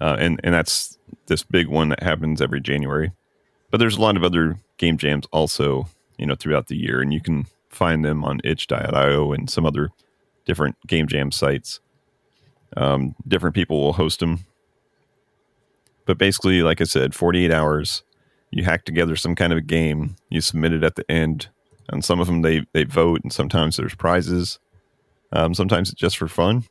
uh, 0.00 0.16
and 0.18 0.40
and 0.42 0.54
that's 0.54 0.98
this 1.26 1.42
big 1.42 1.68
one 1.68 1.90
that 1.90 2.02
happens 2.02 2.40
every 2.40 2.62
January. 2.62 3.12
But 3.74 3.78
there's 3.78 3.96
a 3.96 4.00
lot 4.00 4.16
of 4.16 4.22
other 4.22 4.60
game 4.76 4.98
jams 4.98 5.26
also, 5.32 5.88
you 6.16 6.26
know, 6.26 6.36
throughout 6.36 6.68
the 6.68 6.76
year, 6.76 7.00
and 7.02 7.12
you 7.12 7.20
can 7.20 7.46
find 7.68 8.04
them 8.04 8.22
on 8.22 8.40
itch.io 8.44 9.32
and 9.32 9.50
some 9.50 9.66
other 9.66 9.90
different 10.44 10.76
game 10.86 11.08
jam 11.08 11.32
sites. 11.32 11.80
Um, 12.76 13.16
different 13.26 13.56
people 13.56 13.80
will 13.80 13.94
host 13.94 14.20
them. 14.20 14.44
But 16.06 16.18
basically, 16.18 16.62
like 16.62 16.80
I 16.80 16.84
said, 16.84 17.16
48 17.16 17.50
hours, 17.50 18.04
you 18.52 18.62
hack 18.62 18.84
together 18.84 19.16
some 19.16 19.34
kind 19.34 19.52
of 19.52 19.58
a 19.58 19.60
game, 19.60 20.14
you 20.28 20.40
submit 20.40 20.72
it 20.72 20.84
at 20.84 20.94
the 20.94 21.10
end, 21.10 21.48
and 21.88 22.04
some 22.04 22.20
of 22.20 22.28
them 22.28 22.42
they, 22.42 22.64
they 22.74 22.84
vote, 22.84 23.22
and 23.24 23.32
sometimes 23.32 23.76
there's 23.76 23.96
prizes. 23.96 24.60
Um, 25.32 25.52
sometimes 25.52 25.90
it's 25.90 26.00
just 26.00 26.16
for 26.16 26.28
fun. 26.28 26.62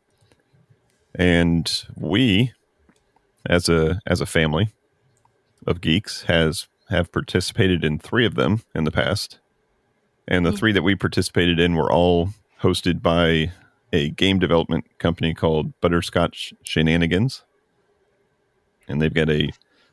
And 1.14 1.70
we, 1.98 2.54
as 3.46 3.68
a 3.68 4.00
as 4.08 4.22
a 4.22 4.26
family 4.26 4.70
of 5.68 5.82
geeks, 5.82 6.24
has 6.24 6.70
have 6.94 7.12
participated 7.12 7.84
in 7.84 8.00
three 8.00 8.26
of 8.26 8.36
them 8.36 8.62
in 8.74 8.84
the 8.86 8.92
past. 8.92 9.40
And 10.28 10.46
the 10.46 10.52
Mm. 10.52 10.58
three 10.58 10.72
that 10.72 10.84
we 10.84 10.96
participated 10.96 11.60
in 11.60 11.76
were 11.76 11.92
all 11.92 12.30
hosted 12.62 13.02
by 13.02 13.52
a 13.92 14.10
game 14.12 14.40
development 14.40 14.86
company 15.00 15.34
called 15.34 15.80
Butterscotch 15.82 16.54
Shenanigans. 16.64 17.44
And 18.88 19.02
they've 19.02 19.14
got 19.14 19.30
a, 19.30 19.52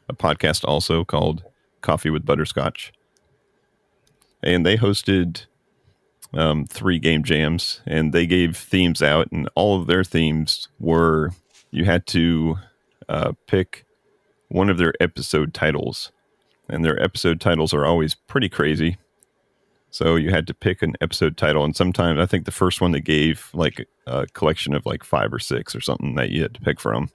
a 0.09 0.15
podcast 0.15 0.65
also 0.65 1.05
called 1.05 1.43
Coffee 1.81 2.11
with 2.11 2.25
Butterscotch. 2.25 2.93
And 4.43 4.65
they 4.65 4.77
hosted 4.77 5.47
um, 6.33 6.65
three 6.67 6.99
game 6.99 7.25
jams 7.25 7.81
and 7.87 8.13
they 8.13 8.27
gave 8.27 8.57
themes 8.57 9.03
out, 9.03 9.31
and 9.33 9.49
all 9.55 9.81
of 9.81 9.87
their 9.87 10.05
themes 10.05 10.69
were 10.79 11.31
you 11.73 11.85
had 11.85 12.07
to 12.07 12.57
uh, 13.09 13.33
pick 13.47 13.85
one 14.49 14.71
of 14.71 14.79
their 14.79 14.93
episode 15.01 15.53
titles. 15.55 16.11
And 16.71 16.85
their 16.85 17.03
episode 17.03 17.41
titles 17.41 17.75
are 17.75 17.85
always 17.85 18.15
pretty 18.15 18.49
crazy. 18.49 18.97
So 19.91 20.15
you 20.15 20.31
had 20.31 20.47
to 20.47 20.55
pick 20.55 20.83
an 20.83 20.95
episode 21.01 21.37
title, 21.37 21.65
and 21.65 21.75
sometimes 21.75 22.21
I 22.21 22.27
think 22.27 22.45
the 22.45 22.53
first 22.53 22.81
one 22.81 22.93
they 22.93 23.01
gave 23.01 23.51
like 23.53 23.89
a 24.07 24.27
collection 24.29 24.73
of 24.75 24.87
like 24.87 25.03
five 25.03 25.33
or 25.33 25.41
six 25.41 25.75
or 25.75 25.81
something 25.81 26.15
that 26.15 26.31
you 26.31 26.43
had 26.43 26.55
to 26.55 26.61
pick 26.61 26.79
from, 26.79 27.11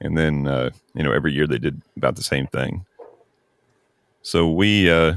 and 0.00 0.16
then 0.16 0.46
uh, 0.46 0.70
you 0.94 1.02
know 1.02 1.10
every 1.10 1.32
year 1.32 1.48
they 1.48 1.58
did 1.58 1.82
about 1.96 2.14
the 2.14 2.22
same 2.22 2.46
thing. 2.46 2.86
So 4.22 4.48
we 4.48 4.88
uh, 4.88 5.14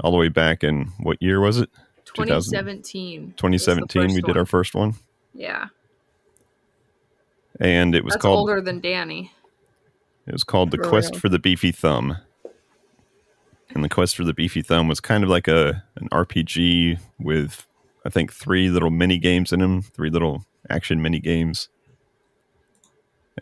all 0.00 0.10
the 0.10 0.16
way 0.16 0.28
back 0.28 0.64
in 0.64 0.86
what 0.98 1.22
year 1.22 1.38
was 1.40 1.58
it? 1.58 1.70
2017. 2.06 3.34
2017. 3.36 4.14
We 4.14 4.20
did 4.22 4.36
our 4.36 4.46
first 4.46 4.74
one, 4.74 4.94
Yeah. 5.34 5.68
and 7.60 7.94
it 7.94 8.02
was 8.04 8.14
That's 8.14 8.22
called 8.22 8.38
older 8.40 8.60
than 8.60 8.80
Danny. 8.80 9.30
It 10.26 10.32
was 10.32 10.42
called 10.42 10.72
The 10.72 10.78
Quest 10.78 11.12
real. 11.12 11.20
for 11.20 11.28
the 11.28 11.38
Beefy 11.38 11.70
Thumb. 11.70 12.16
And 13.74 13.84
the 13.84 13.88
Quest 13.88 14.16
for 14.16 14.24
the 14.24 14.34
Beefy 14.34 14.62
Thumb 14.62 14.88
was 14.88 15.00
kind 15.00 15.22
of 15.22 15.30
like 15.30 15.46
a 15.48 15.84
an 15.96 16.08
RPG 16.10 16.98
with 17.20 17.66
I 18.04 18.10
think 18.10 18.32
three 18.32 18.68
little 18.70 18.90
mini 18.90 19.18
games 19.18 19.52
in 19.52 19.60
them, 19.60 19.82
three 19.82 20.10
little 20.10 20.44
action 20.70 21.02
mini 21.02 21.20
games. 21.20 21.68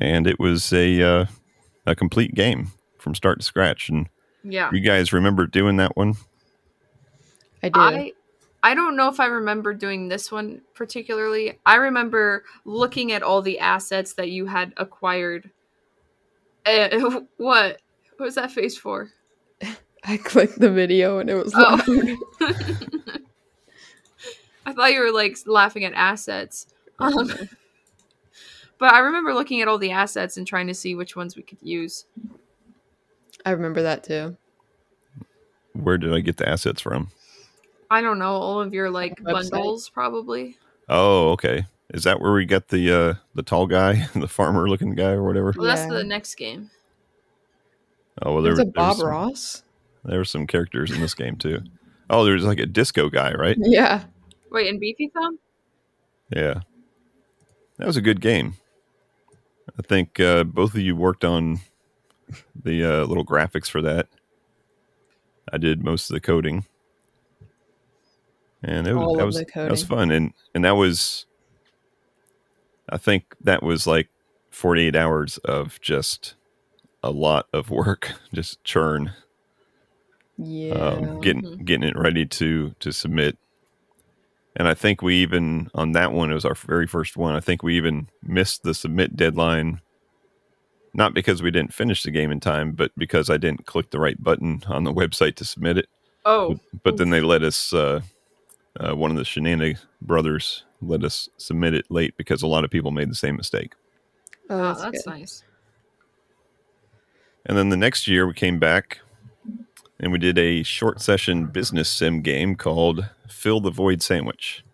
And 0.01 0.27
it 0.27 0.39
was 0.39 0.73
a 0.73 1.03
uh, 1.03 1.27
a 1.87 1.95
complete 1.95 2.35
game 2.35 2.73
from 2.99 3.15
start 3.15 3.39
to 3.39 3.45
scratch. 3.45 3.89
And 3.89 4.09
Yeah. 4.43 4.71
you 4.73 4.81
guys 4.81 5.13
remember 5.13 5.47
doing 5.47 5.77
that 5.77 5.97
one? 5.97 6.15
I 7.63 7.69
do. 7.69 7.81
I 7.81 8.13
I 8.63 8.75
don't 8.75 8.97
know 8.97 9.09
if 9.09 9.21
I 9.21 9.27
remember 9.27 9.73
doing 9.75 10.09
this 10.09 10.33
one 10.33 10.61
particularly. 10.75 11.59
I 11.65 11.77
remember 11.77 12.45
looking 12.65 13.13
at 13.13 13.23
all 13.23 13.41
the 13.41 13.61
assets 13.61 14.15
that 14.15 14.31
you 14.31 14.47
had 14.47 14.73
acquired. 14.77 15.51
Uh, 16.67 17.21
what? 17.37 17.81
What 18.17 18.27
was 18.27 18.35
that 18.35 18.51
face 18.51 18.77
for? 18.77 19.11
I 20.07 20.17
clicked 20.19 20.59
the 20.61 20.71
video 20.71 21.19
and 21.19 21.29
it 21.29 21.35
was 21.35 21.53
Oh. 21.55 22.17
I 24.67 24.73
thought 24.73 24.93
you 24.93 25.01
were 25.01 25.13
like 25.13 25.37
laughing 25.47 25.85
at 25.85 25.93
assets. 25.95 26.67
Um, 26.99 27.31
but 28.79 28.93
I 28.93 28.99
remember 29.01 29.33
looking 29.35 29.61
at 29.63 29.69
all 29.69 29.79
the 29.79 29.93
assets 29.93 30.37
and 30.37 30.47
trying 30.47 30.67
to 30.67 30.75
see 30.75 30.95
which 30.95 31.15
ones 31.17 31.37
we 31.37 31.43
could 31.43 31.63
use. 31.63 32.05
I 33.45 33.51
remember 33.51 33.83
that 33.83 34.03
too. 34.05 34.37
where 35.73 35.99
did 35.99 36.13
I 36.13 36.21
get 36.21 36.37
the 36.37 36.49
assets 36.49 36.81
from? 36.81 37.11
I 37.91 38.01
don't 38.01 38.19
know 38.19 38.33
all 38.35 38.61
of 38.61 38.75
your 38.75 38.91
like 38.91 39.21
Website. 39.21 39.51
bundles 39.51 39.89
probably. 39.89 40.57
Oh, 40.89 41.31
okay. 41.33 41.67
Is 41.95 42.03
that 42.05 42.21
where 42.21 42.33
we 42.33 42.45
got 42.47 42.69
the 42.69 42.93
uh 42.93 43.15
the 43.37 43.43
tall 43.45 43.67
guy, 43.69 44.07
the 44.17 44.27
farmer 44.29 44.69
looking 44.69 44.95
guy 44.97 45.11
or 45.13 45.23
whatever? 45.23 45.53
Well, 45.57 45.67
that's 45.69 45.83
Yeah. 45.89 45.95
the 45.99 46.05
next 46.05 46.35
game. 46.35 46.71
Oh 48.23 48.35
well, 48.35 48.43
there, 48.43 48.55
There's 48.55 48.61
a 48.61 48.65
there 48.65 48.73
Bob 48.73 48.89
was 48.89 48.99
some, 48.99 49.09
Ross. 49.09 49.63
There 50.07 50.19
were 50.19 50.25
some 50.25 50.47
characters 50.47 50.91
in 50.91 51.01
this 51.01 51.15
game 51.15 51.37
too. 51.37 51.61
Oh, 52.09 52.25
there's 52.25 52.45
like 52.45 52.59
a 52.59 52.67
disco 52.67 53.09
guy, 53.09 53.33
right? 53.33 53.57
Yeah. 53.61 54.05
Wait, 54.51 54.69
and 54.69 54.81
Beefy 54.81 55.09
Thumb? 55.09 55.39
Yeah, 56.31 56.61
that 57.79 57.87
was 57.87 57.97
a 57.97 58.03
good 58.03 58.21
game. 58.21 58.55
I 59.79 59.83
think 59.83 60.19
uh, 60.19 60.45
both 60.45 60.75
of 60.75 60.81
you 60.81 60.97
worked 60.97 61.25
on 61.25 61.61
the 62.65 62.85
uh, 62.85 63.05
little 63.05 63.25
graphics 63.25 63.69
for 63.69 63.83
that. 63.83 64.09
I 65.53 65.59
did 65.59 65.85
most 65.85 66.11
of 66.11 66.15
the 66.15 66.21
coding, 66.21 66.65
and 68.63 68.87
it 68.87 68.95
was 68.95 69.03
All 69.03 69.17
that 69.17 69.23
of 69.23 69.27
was 69.27 69.37
the 69.37 69.47
that 69.55 69.71
was 69.71 69.85
fun, 69.85 70.11
and 70.11 70.33
and 70.55 70.65
that 70.65 70.77
was, 70.77 71.27
I 72.89 72.97
think 72.97 73.35
that 73.41 73.63
was 73.63 73.87
like 73.87 74.09
forty 74.51 74.87
eight 74.87 74.97
hours 74.97 75.39
of 75.39 75.81
just 75.81 76.35
a 77.03 77.11
lot 77.11 77.47
of 77.53 77.71
work, 77.71 78.13
just 78.33 78.63
churn, 78.65 79.13
Yeah. 80.39 80.75
um, 80.75 81.21
getting 81.21 81.43
Mhm. 81.43 81.65
getting 81.65 81.89
it 81.89 81.97
ready 81.99 82.27
to 82.27 82.75
to 82.81 82.93
submit. 82.93 83.39
And 84.55 84.67
I 84.69 84.75
think 84.75 85.03
we 85.03 85.17
even 85.17 85.71
on 85.75 85.93
that 85.93 86.13
one 86.13 86.31
it 86.31 86.35
was 86.35 86.45
our 86.45 86.55
very 86.55 86.87
first 86.87 87.17
one. 87.17 87.35
I 87.35 87.41
think 87.41 87.63
we 87.63 87.77
even 87.77 88.09
missed 88.23 88.63
the 88.63 88.75
submit 88.75 89.17
deadline, 89.17 89.81
not 90.95 91.15
because 91.15 91.43
we 91.43 91.51
didn't 91.51 91.75
finish 91.75 92.03
the 92.03 92.11
game 92.11 92.31
in 92.31 92.41
time, 92.41 92.73
but 92.73 92.91
because 92.97 93.29
I 93.31 93.37
didn't 93.37 93.67
click 93.67 93.91
the 93.91 93.99
right 94.01 94.23
button 94.23 94.63
on 94.67 94.85
the 94.85 94.93
website 94.93 95.37
to 95.37 95.45
submit 95.45 95.79
it. 95.79 95.89
Oh, 96.25 96.59
But 96.83 96.97
then 96.97 97.11
they 97.11 97.21
let 97.21 97.43
us. 97.43 97.73
Uh, 97.73 98.01
uh, 98.79 98.95
one 98.95 99.11
of 99.11 99.17
the 99.17 99.25
Shenanigans 99.25 99.87
brothers 100.03 100.65
let 100.83 101.03
us 101.03 101.31
submit 101.39 101.73
it 101.73 101.87
late 101.91 102.15
because 102.19 102.43
a 102.43 102.47
lot 102.47 102.63
of 102.63 102.71
people 102.71 102.91
made 102.91 103.11
the 103.11 103.15
same 103.15 103.37
mistake. 103.37 103.73
oh, 104.51 104.55
oh, 104.59 104.63
that's, 104.65 104.83
that's 104.83 105.07
nice. 105.07 105.45
And 107.47 107.57
then 107.57 107.69
the 107.71 107.77
next 107.77 108.07
year 108.09 108.27
we 108.27 108.35
came 108.35 108.59
back 108.59 108.99
and 109.99 110.13
we 110.13 110.19
did 110.19 110.39
a 110.39 110.63
short 110.63 111.01
session 111.01 111.47
business 111.47 111.91
sim 111.91 112.21
game 112.21 112.55
called 112.55 113.09
Fill 113.29 113.61
the 113.61 113.71
Void 113.71 114.03
Sandwich. 114.03 114.65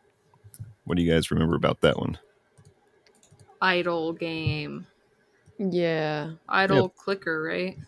What 0.85 0.97
do 0.97 1.03
you 1.03 1.13
guys 1.13 1.31
remember 1.31 1.55
about 1.55 1.81
that 1.83 1.99
one? 1.99 2.19
Idle 3.61 4.13
game. 4.15 4.87
Yeah. 5.59 6.33
Idle 6.49 6.89
clicker, 6.89 7.43
right? 7.43 7.79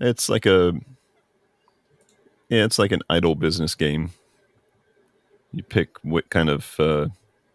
It's 0.00 0.28
like 0.28 0.46
a 0.46 0.74
yeah, 2.48 2.64
it's 2.64 2.78
like 2.78 2.92
an 2.92 3.02
idle 3.10 3.34
business 3.34 3.74
game. 3.74 4.10
You 5.52 5.62
pick 5.62 5.96
what 6.02 6.30
kind 6.30 6.48
of 6.48 6.78
uh, 6.78 7.08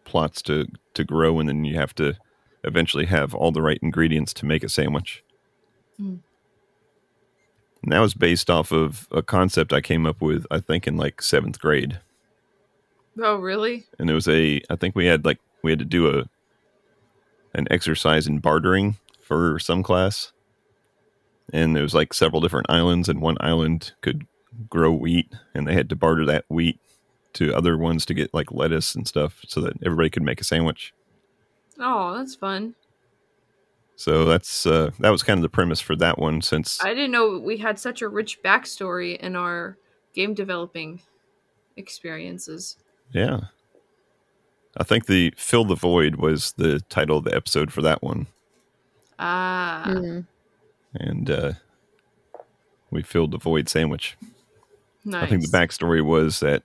plots 0.04 0.42
to 0.44 0.68
to 0.94 1.04
grow, 1.04 1.40
and 1.40 1.48
then 1.48 1.64
you 1.64 1.76
have 1.76 1.96
to 1.96 2.18
eventually 2.64 3.06
have 3.06 3.34
all 3.34 3.52
the 3.52 3.62
right 3.62 3.80
ingredients 3.82 4.34
to 4.36 4.46
make 4.46 4.64
a 4.64 4.70
sandwich. 4.70 5.24
Hmm. 5.98 6.18
And 7.84 7.92
that 7.92 8.00
was 8.00 8.14
based 8.14 8.50
off 8.50 8.72
of 8.72 9.08
a 9.12 9.22
concept 9.22 9.74
I 9.74 9.82
came 9.82 10.06
up 10.06 10.22
with, 10.22 10.46
I 10.50 10.60
think, 10.60 10.88
in 10.88 10.96
like 10.98 11.22
seventh 11.22 11.60
grade. 11.60 12.00
Oh, 13.22 13.36
really? 13.36 13.86
and 14.00 14.10
it 14.10 14.14
was 14.16 14.28
a 14.28 14.60
i 14.72 14.76
think 14.76 14.96
we 14.96 15.06
had 15.06 15.24
like 15.24 15.38
we 15.62 15.72
had 15.72 15.78
to 15.78 15.86
do 15.86 16.08
a 16.10 16.24
an 17.54 17.68
exercise 17.70 18.26
in 18.26 18.40
bartering 18.40 18.96
for 19.22 19.60
some 19.60 19.84
class 19.84 20.32
and 21.54 21.76
there 21.76 21.84
was 21.84 21.94
like 21.94 22.12
several 22.12 22.42
different 22.42 22.66
islands 22.72 23.08
and 23.08 23.22
one 23.22 23.38
island 23.40 23.92
could 24.02 24.26
grow 24.68 24.92
wheat 24.92 25.32
and 25.54 25.68
they 25.68 25.76
had 25.76 25.90
to 25.90 25.96
barter 25.96 26.26
that 26.26 26.44
wheat 26.50 26.80
to 27.34 27.54
other 27.56 27.78
ones 27.78 28.04
to 28.04 28.16
get 28.16 28.34
like 28.34 28.52
lettuce 28.52 28.96
and 28.96 29.08
stuff 29.08 29.42
so 29.48 29.62
that 29.62 29.74
everybody 29.86 30.10
could 30.10 30.24
make 30.24 30.42
a 30.42 30.44
sandwich 30.44 30.92
Oh, 31.80 32.16
that's 32.18 32.34
fun. 32.36 32.74
So 33.96 34.26
that's 34.26 34.66
uh 34.66 34.90
that 35.00 35.10
was 35.12 35.22
kind 35.24 35.38
of 35.38 35.42
the 35.44 35.50
premise 35.50 35.80
for 35.80 35.96
that 35.96 36.18
one 36.20 36.42
since 36.42 36.84
I 36.84 36.94
didn't 36.94 37.12
know 37.12 37.38
we 37.40 37.58
had 37.58 37.78
such 37.80 38.02
a 38.02 38.08
rich 38.08 38.42
backstory 38.44 39.18
in 39.18 39.36
our 39.36 39.78
game 40.14 40.34
developing 40.34 41.02
experiences. 41.78 42.78
yeah 43.12 43.40
i 44.78 44.84
think 44.84 45.06
the 45.08 45.34
fill 45.38 45.66
the 45.66 45.76
void 45.76 46.16
was 46.18 46.54
the 46.54 46.80
title 46.90 47.18
of 47.18 47.24
the 47.24 47.36
episode 47.36 47.72
for 47.72 47.82
that 47.82 48.02
one 48.04 48.28
Ah, 49.20 49.84
Mm. 49.88 50.26
and 50.96 51.30
uh 51.30 51.54
we 52.92 53.02
filled 53.04 53.32
the 53.32 53.38
void 53.38 53.70
sandwich 53.70 54.18
nice. 55.06 55.24
I 55.24 55.28
think 55.28 55.42
the 55.44 55.56
backstory 55.58 56.04
was 56.04 56.40
that 56.42 56.64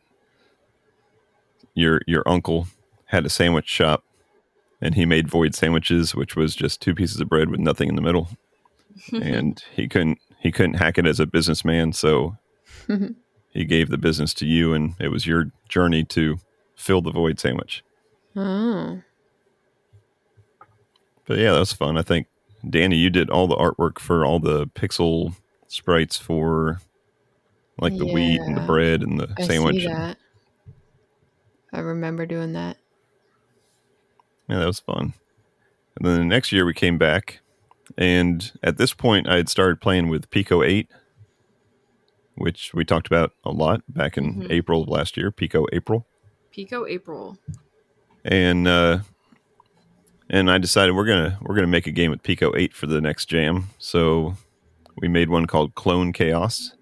your 1.74 2.00
your 2.06 2.22
uncle 2.26 2.66
had 3.06 3.24
a 3.24 3.30
sandwich 3.30 3.68
shop, 3.68 4.02
and 4.80 4.94
he 4.94 5.04
made 5.04 5.28
void 5.28 5.54
sandwiches, 5.54 6.14
which 6.14 6.36
was 6.36 6.54
just 6.54 6.80
two 6.80 6.94
pieces 6.94 7.20
of 7.20 7.28
bread 7.28 7.50
with 7.50 7.60
nothing 7.60 7.88
in 7.88 7.96
the 7.96 8.02
middle. 8.02 8.28
and 9.12 9.62
he 9.74 9.88
couldn't 9.88 10.18
he 10.40 10.50
couldn't 10.52 10.74
hack 10.74 10.98
it 10.98 11.06
as 11.06 11.20
a 11.20 11.26
businessman, 11.26 11.92
so 11.92 12.36
he 13.50 13.64
gave 13.64 13.90
the 13.90 13.98
business 13.98 14.32
to 14.34 14.46
you, 14.46 14.72
and 14.72 14.94
it 15.00 15.08
was 15.08 15.26
your 15.26 15.50
journey 15.68 16.04
to 16.04 16.38
fill 16.74 17.02
the 17.02 17.10
void 17.10 17.38
sandwich. 17.40 17.82
Oh. 18.36 19.02
But 21.26 21.38
yeah, 21.38 21.52
that 21.52 21.58
was 21.58 21.72
fun. 21.72 21.98
I 21.98 22.02
think 22.02 22.26
Danny, 22.68 22.96
you 22.96 23.10
did 23.10 23.30
all 23.30 23.46
the 23.46 23.56
artwork 23.56 23.98
for 23.98 24.24
all 24.24 24.38
the 24.38 24.66
pixel 24.68 25.34
sprites 25.66 26.16
for 26.16 26.80
like 27.78 27.96
the 27.96 28.06
wheat 28.06 28.40
and 28.40 28.56
the 28.56 28.62
bread 28.62 29.02
and 29.02 29.20
the 29.20 29.32
I 29.38 29.42
sandwich. 29.46 29.84
and- 29.84 30.16
I 31.72 31.80
remember 31.80 32.24
doing 32.24 32.54
that. 32.54 32.78
Yeah, 34.48 34.58
that 34.58 34.66
was 34.66 34.80
fun. 34.80 35.14
And 35.96 36.06
then 36.06 36.18
the 36.18 36.24
next 36.24 36.52
year 36.52 36.64
we 36.64 36.74
came 36.74 36.96
back, 36.98 37.40
and 37.96 38.50
at 38.62 38.76
this 38.78 38.94
point 38.94 39.28
I 39.28 39.36
had 39.36 39.48
started 39.48 39.80
playing 39.80 40.08
with 40.08 40.30
Pico 40.30 40.62
8, 40.62 40.88
which 42.36 42.72
we 42.72 42.84
talked 42.84 43.06
about 43.08 43.32
a 43.44 43.50
lot 43.50 43.82
back 43.88 44.16
in 44.16 44.42
Mhm. 44.42 44.50
April 44.52 44.82
of 44.82 44.88
last 44.88 45.16
year, 45.16 45.30
Pico 45.32 45.66
April. 45.72 46.06
Pico 46.52 46.86
April. 46.86 47.38
And 48.24 48.66
uh 48.68 49.00
and 50.30 50.50
I 50.50 50.58
decided 50.58 50.92
we're 50.94 51.06
going 51.06 51.30
to 51.30 51.38
we're 51.40 51.54
going 51.54 51.66
to 51.66 51.70
make 51.70 51.86
a 51.86 51.90
game 51.90 52.10
with 52.10 52.22
Pico 52.22 52.54
8 52.54 52.74
for 52.74 52.86
the 52.86 53.00
next 53.00 53.26
jam. 53.26 53.68
So 53.78 54.34
we 54.96 55.08
made 55.08 55.30
one 55.30 55.46
called 55.46 55.74
Clone 55.74 56.12
Chaos. 56.12 56.74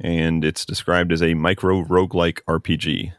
And 0.00 0.44
it's 0.44 0.64
described 0.64 1.10
as 1.12 1.22
a 1.22 1.34
micro 1.34 1.82
roguelike 1.82 2.40
RPG. 2.46 3.12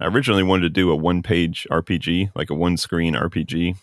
I 0.00 0.06
originally 0.06 0.42
wanted 0.44 0.62
to 0.62 0.68
do 0.70 0.90
a 0.90 0.96
one-page 0.96 1.66
RPG, 1.70 2.30
like 2.34 2.50
a 2.50 2.54
one-screen 2.54 3.14
RPG. 3.14 3.76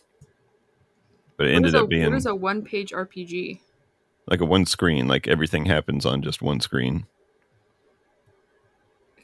But 1.37 1.47
it 1.47 1.49
What 1.49 1.55
ended 1.55 1.75
a, 1.75 1.83
up 1.83 1.89
being 1.89 2.05
what 2.05 2.15
is 2.15 2.25
a 2.25 2.35
one-page 2.35 2.91
RPG? 2.91 3.59
like 4.27 4.41
a 4.41 4.45
one 4.45 4.65
screen, 4.65 5.07
like 5.07 5.27
everything 5.27 5.65
happens 5.65 6.03
on 6.05 6.21
just 6.23 6.41
one 6.41 6.59
screen. 6.59 7.05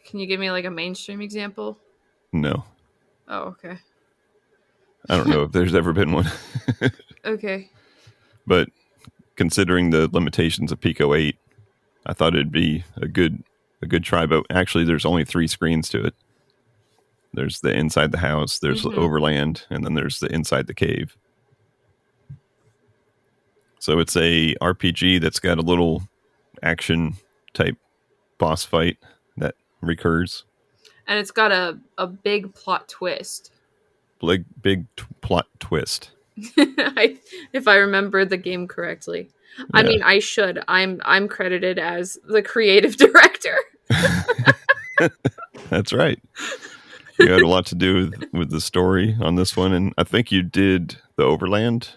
Can 0.05 0.19
you 0.19 0.27
give 0.27 0.39
me 0.39 0.51
like 0.51 0.65
a 0.65 0.69
mainstream 0.69 1.21
example? 1.21 1.77
No. 2.33 2.65
Oh, 3.27 3.43
okay. 3.59 3.77
I 5.09 5.17
don't 5.17 5.29
know 5.29 5.43
if 5.43 5.51
there's 5.51 5.73
ever 5.75 5.93
been 5.93 6.11
one. 6.11 6.29
Okay. 7.23 7.69
but 8.47 8.69
considering 9.35 9.91
the 9.91 10.09
limitations 10.11 10.71
of 10.71 10.81
Pico 10.81 11.13
8, 11.13 11.35
I 12.07 12.13
thought 12.13 12.33
it'd 12.33 12.51
be 12.51 12.83
a 12.97 13.07
good 13.07 13.43
a 13.83 13.85
good 13.85 14.03
try. 14.03 14.25
But 14.25 14.45
actually, 14.49 14.85
there's 14.85 15.05
only 15.05 15.23
three 15.23 15.45
screens 15.47 15.87
to 15.89 16.03
it. 16.03 16.15
There's 17.33 17.61
the 17.61 17.73
inside 17.73 18.11
the 18.11 18.17
house, 18.17 18.59
there's 18.59 18.83
Mhm. 18.83 18.97
overland, 18.97 19.65
and 19.69 19.85
then 19.85 19.93
there's 19.93 20.19
the 20.19 20.27
inside 20.33 20.67
the 20.67 20.73
cave. 20.73 21.15
So 23.79 23.99
it's 23.99 24.15
a 24.17 24.55
RPG 24.61 25.19
that's 25.21 25.39
got 25.39 25.57
a 25.57 25.61
little 25.61 26.03
action 26.61 27.15
type 27.53 27.77
boss 28.37 28.63
fight 28.63 28.97
that 29.37 29.55
recurs. 29.81 30.43
And 31.07 31.17
it's 31.19 31.31
got 31.31 31.51
a, 31.51 31.79
a 31.97 32.05
big 32.07 32.53
plot 32.53 32.87
twist. 32.87 33.51
Big 34.25 34.45
big 34.61 34.85
t- 34.97 35.05
plot 35.21 35.47
twist. 35.59 36.11
I, 36.57 37.17
if 37.53 37.67
I 37.67 37.75
remember 37.77 38.23
the 38.23 38.37
game 38.37 38.67
correctly. 38.67 39.29
I 39.73 39.83
mean, 39.83 40.01
I 40.03 40.19
should. 40.19 40.63
I'm 40.67 41.01
I'm 41.03 41.27
credited 41.27 41.79
as 41.79 42.19
the 42.27 42.41
creative 42.43 42.95
director. 42.97 43.57
That's 45.69 45.91
right. 45.91 46.19
You 47.25 47.31
had 47.31 47.41
a 47.41 47.47
lot 47.47 47.65
to 47.67 47.75
do 47.75 47.95
with, 48.09 48.23
with 48.33 48.49
the 48.51 48.61
story 48.61 49.15
on 49.21 49.35
this 49.35 49.55
one, 49.55 49.73
and 49.73 49.93
I 49.97 50.03
think 50.03 50.31
you 50.31 50.41
did 50.43 50.97
the 51.15 51.23
overland, 51.23 51.89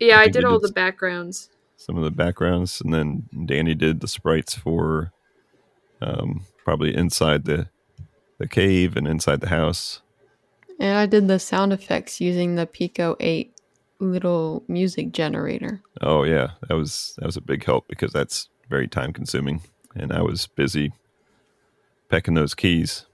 Yeah, 0.00 0.18
I, 0.20 0.24
think 0.24 0.36
you 0.36 0.40
did 0.40 0.44
all 0.46 0.58
did 0.58 0.68
the 0.70 0.72
backgrounds. 0.72 1.48
some 1.76 1.96
of 1.96 2.04
the 2.04 2.10
backgrounds, 2.10 2.80
and 2.80 2.92
then 2.94 3.28
Danny 3.46 3.74
did 3.74 4.00
the 4.00 4.08
sprites 4.08 4.54
for 4.54 5.12
um, 6.00 6.42
probably 6.64 6.94
inside 6.94 7.44
the 7.44 7.68
the 8.38 8.46
cave 8.46 8.96
and 8.96 9.08
inside 9.08 9.40
the 9.40 9.48
house. 9.48 10.00
And 10.78 10.96
I 10.96 11.06
did 11.06 11.26
the 11.26 11.40
sound 11.40 11.72
effects 11.72 12.20
using 12.20 12.54
the 12.54 12.66
Pico 12.66 13.16
8 13.18 13.52
little 13.98 14.62
music 14.68 15.10
generator. 15.10 15.82
Oh 16.00 16.22
yeah, 16.22 16.50
that 16.68 16.76
was 16.76 17.14
that 17.18 17.26
was 17.26 17.36
a 17.36 17.40
big 17.40 17.64
help 17.64 17.88
because 17.88 18.12
that's 18.12 18.48
very 18.70 18.86
time 18.86 19.12
consuming. 19.12 19.62
and 19.96 20.12
I 20.12 20.22
was 20.22 20.46
busy 20.46 20.92
pecking 22.08 22.34
those 22.34 22.54
keys. 22.54 23.06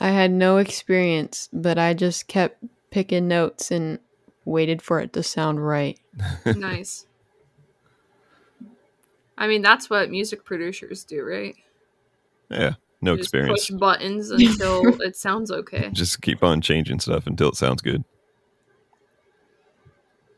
I 0.00 0.10
had 0.10 0.30
no 0.32 0.58
experience, 0.58 1.48
but 1.52 1.78
I 1.78 1.94
just 1.94 2.26
kept 2.26 2.64
picking 2.90 3.28
notes 3.28 3.70
and 3.70 3.98
waited 4.44 4.82
for 4.82 5.00
it 5.00 5.12
to 5.12 5.22
sound 5.22 5.64
right. 5.64 5.98
nice. 6.56 7.06
I 9.36 9.46
mean, 9.46 9.62
that's 9.62 9.90
what 9.90 10.10
music 10.10 10.44
producers 10.44 11.04
do, 11.04 11.24
right? 11.24 11.54
Yeah, 12.50 12.74
no 13.00 13.16
Just 13.16 13.34
experience. 13.34 13.66
Push 13.66 13.78
buttons 13.78 14.30
until 14.30 15.00
it 15.00 15.16
sounds 15.16 15.50
okay. 15.50 15.90
Just 15.92 16.22
keep 16.22 16.42
on 16.42 16.60
changing 16.60 17.00
stuff 17.00 17.26
until 17.26 17.48
it 17.48 17.56
sounds 17.56 17.82
good. 17.82 18.04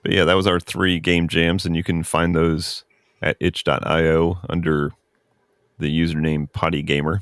But 0.02 0.12
yeah, 0.12 0.24
that 0.24 0.34
was 0.34 0.46
our 0.46 0.60
three 0.60 1.00
game 1.00 1.28
jams, 1.28 1.66
and 1.66 1.76
you 1.76 1.82
can 1.82 2.02
find 2.02 2.34
those 2.34 2.84
at 3.20 3.36
itch.io 3.40 4.38
under 4.48 4.92
the 5.78 6.00
username 6.00 6.50
pottygamer. 6.50 7.20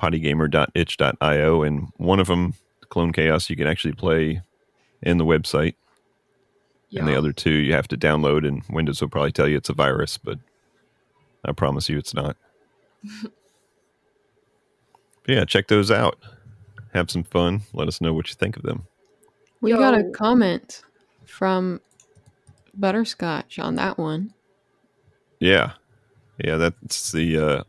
pottygamer.itch.io. 0.00 1.62
And 1.62 1.88
one 1.96 2.20
of 2.20 2.26
them, 2.26 2.54
Clone 2.88 3.12
Chaos, 3.12 3.50
you 3.50 3.56
can 3.56 3.66
actually 3.66 3.92
play 3.92 4.42
in 5.02 5.18
the 5.18 5.24
website. 5.24 5.74
And 6.96 7.06
the 7.06 7.16
other 7.16 7.32
two 7.32 7.52
you 7.52 7.72
have 7.72 7.86
to 7.88 7.96
download, 7.96 8.46
and 8.46 8.64
Windows 8.68 9.00
will 9.00 9.08
probably 9.08 9.30
tell 9.30 9.46
you 9.46 9.56
it's 9.56 9.68
a 9.68 9.74
virus, 9.74 10.18
but 10.18 10.40
I 11.44 11.52
promise 11.52 11.88
you 11.88 11.98
it's 11.98 12.14
not. 12.14 12.36
But 15.26 15.34
yeah, 15.34 15.44
check 15.44 15.68
those 15.68 15.90
out. 15.90 16.18
Have 16.94 17.10
some 17.10 17.24
fun. 17.24 17.60
Let 17.74 17.88
us 17.88 18.00
know 18.00 18.14
what 18.14 18.30
you 18.30 18.34
think 18.34 18.56
of 18.56 18.62
them. 18.62 18.86
We 19.60 19.72
got 19.72 19.92
a 19.92 20.04
comment 20.04 20.82
from 21.26 21.80
Butterscotch 22.74 23.58
on 23.58 23.74
that 23.74 23.98
one. 23.98 24.32
Yeah, 25.38 25.72
yeah, 26.42 26.56
that's 26.56 27.12
the 27.12 27.36
uh, 27.36 27.62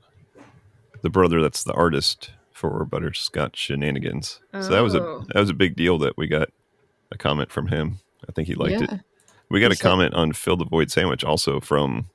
the 1.01 1.09
brother 1.09 1.41
that's 1.41 1.63
the 1.63 1.73
artist 1.73 2.31
for 2.51 2.85
Butterscotch 2.85 3.55
Shenanigans. 3.57 4.39
Oh. 4.53 4.61
So 4.61 4.69
that 4.69 4.81
was 4.81 4.93
a 4.95 5.01
Oh. 5.01 5.25
that 5.33 5.39
was 5.39 5.49
a 5.49 5.53
big 5.55 5.75
deal 5.75 5.97
that 5.99 6.17
we 6.17 6.27
got 6.27 6.49
a 7.11 7.17
comment 7.17 7.51
from 7.51 7.67
him. 7.67 7.99
I 8.27 8.31
think 8.31 8.47
he 8.47 8.55
liked 8.55 8.81
yeah. 8.81 8.95
it. 8.95 8.99
We 9.49 9.59
got 9.59 9.71
He 9.71 9.73
a 9.73 9.75
said- 9.75 9.83
comment 9.83 10.13
on 10.13 10.33
Fill 10.33 10.57
the 10.57 10.65
Void 10.65 10.91
Sandwich 10.91 11.23
also 11.23 11.59
from 11.59 12.09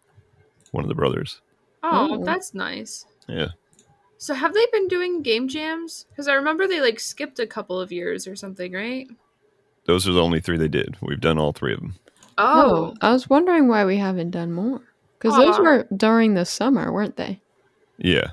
one 0.70 0.84
of 0.84 0.88
the 0.88 0.94
brothers. 0.94 1.40
Oh, 1.82 2.14
Oh. 2.20 2.24
that's 2.24 2.54
nice. 2.54 3.04
Yeah. 3.28 3.48
So 4.18 4.34
have 4.34 4.54
they 4.54 4.66
been 4.72 4.88
doing 4.88 5.22
game 5.22 5.46
jams? 5.48 6.06
Because 6.10 6.26
I 6.28 6.34
remember 6.34 6.66
they 6.66 6.80
like 6.80 6.98
skipped 7.00 7.38
a 7.38 7.46
couple 7.46 7.78
of 7.80 7.92
years 7.92 8.26
or 8.26 8.34
something, 8.36 8.72
right? 8.72 9.06
Those 9.84 10.08
are 10.08 10.12
the 10.12 10.22
only 10.22 10.40
three 10.40 10.56
they 10.56 10.68
did. 10.68 10.96
We've 11.02 11.20
done 11.20 11.38
all 11.38 11.52
three 11.52 11.74
of 11.74 11.80
them. 11.80 11.94
Oh, 12.38 12.92
oh 12.92 12.94
I 13.02 13.12
was 13.12 13.28
wondering 13.28 13.68
why 13.68 13.84
we 13.84 13.98
haven't 13.98 14.30
done 14.30 14.52
more. 14.52 14.80
Because 15.18 15.36
those 15.36 15.58
were 15.58 15.86
during 15.96 16.34
the 16.34 16.44
summer, 16.44 16.92
weren't 16.92 17.16
they? 17.16 17.40
Yeah. 17.98 18.30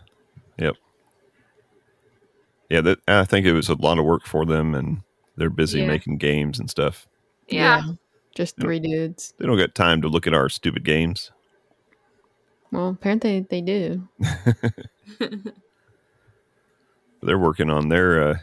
Yep. 2.74 2.86
Yeah, 2.86 2.96
that 2.96 3.00
I 3.22 3.26
think 3.26 3.46
it 3.46 3.54
was 3.54 3.70
a 3.70 3.76
lot 3.76 4.00
of 4.00 4.06
work 4.06 4.26
for 4.26 4.46
them 4.46 4.74
and 4.76 5.02
they're 5.38 5.50
busy 5.50 5.80
Yeah. 5.82 5.88
making 5.88 6.18
games 6.18 6.60
and 6.60 6.70
stuff. 6.70 7.08
yeah. 7.48 7.82
Just 8.36 8.56
Yep. 8.58 8.64
three 8.66 8.80
dudes. 8.80 9.34
They 9.38 9.46
don't 9.46 9.58
get 9.58 9.76
time 9.76 10.02
to 10.02 10.08
look 10.08 10.26
at 10.26 10.34
our 10.34 10.50
stupid 10.50 10.84
games. 10.84 11.32
Well, 12.72 12.90
apparently 12.90 13.42
they 13.48 13.62
do. 13.62 14.08
They're 17.22 17.38
working 17.40 17.70
on 17.70 17.90
their 17.90 18.22
uh, 18.30 18.38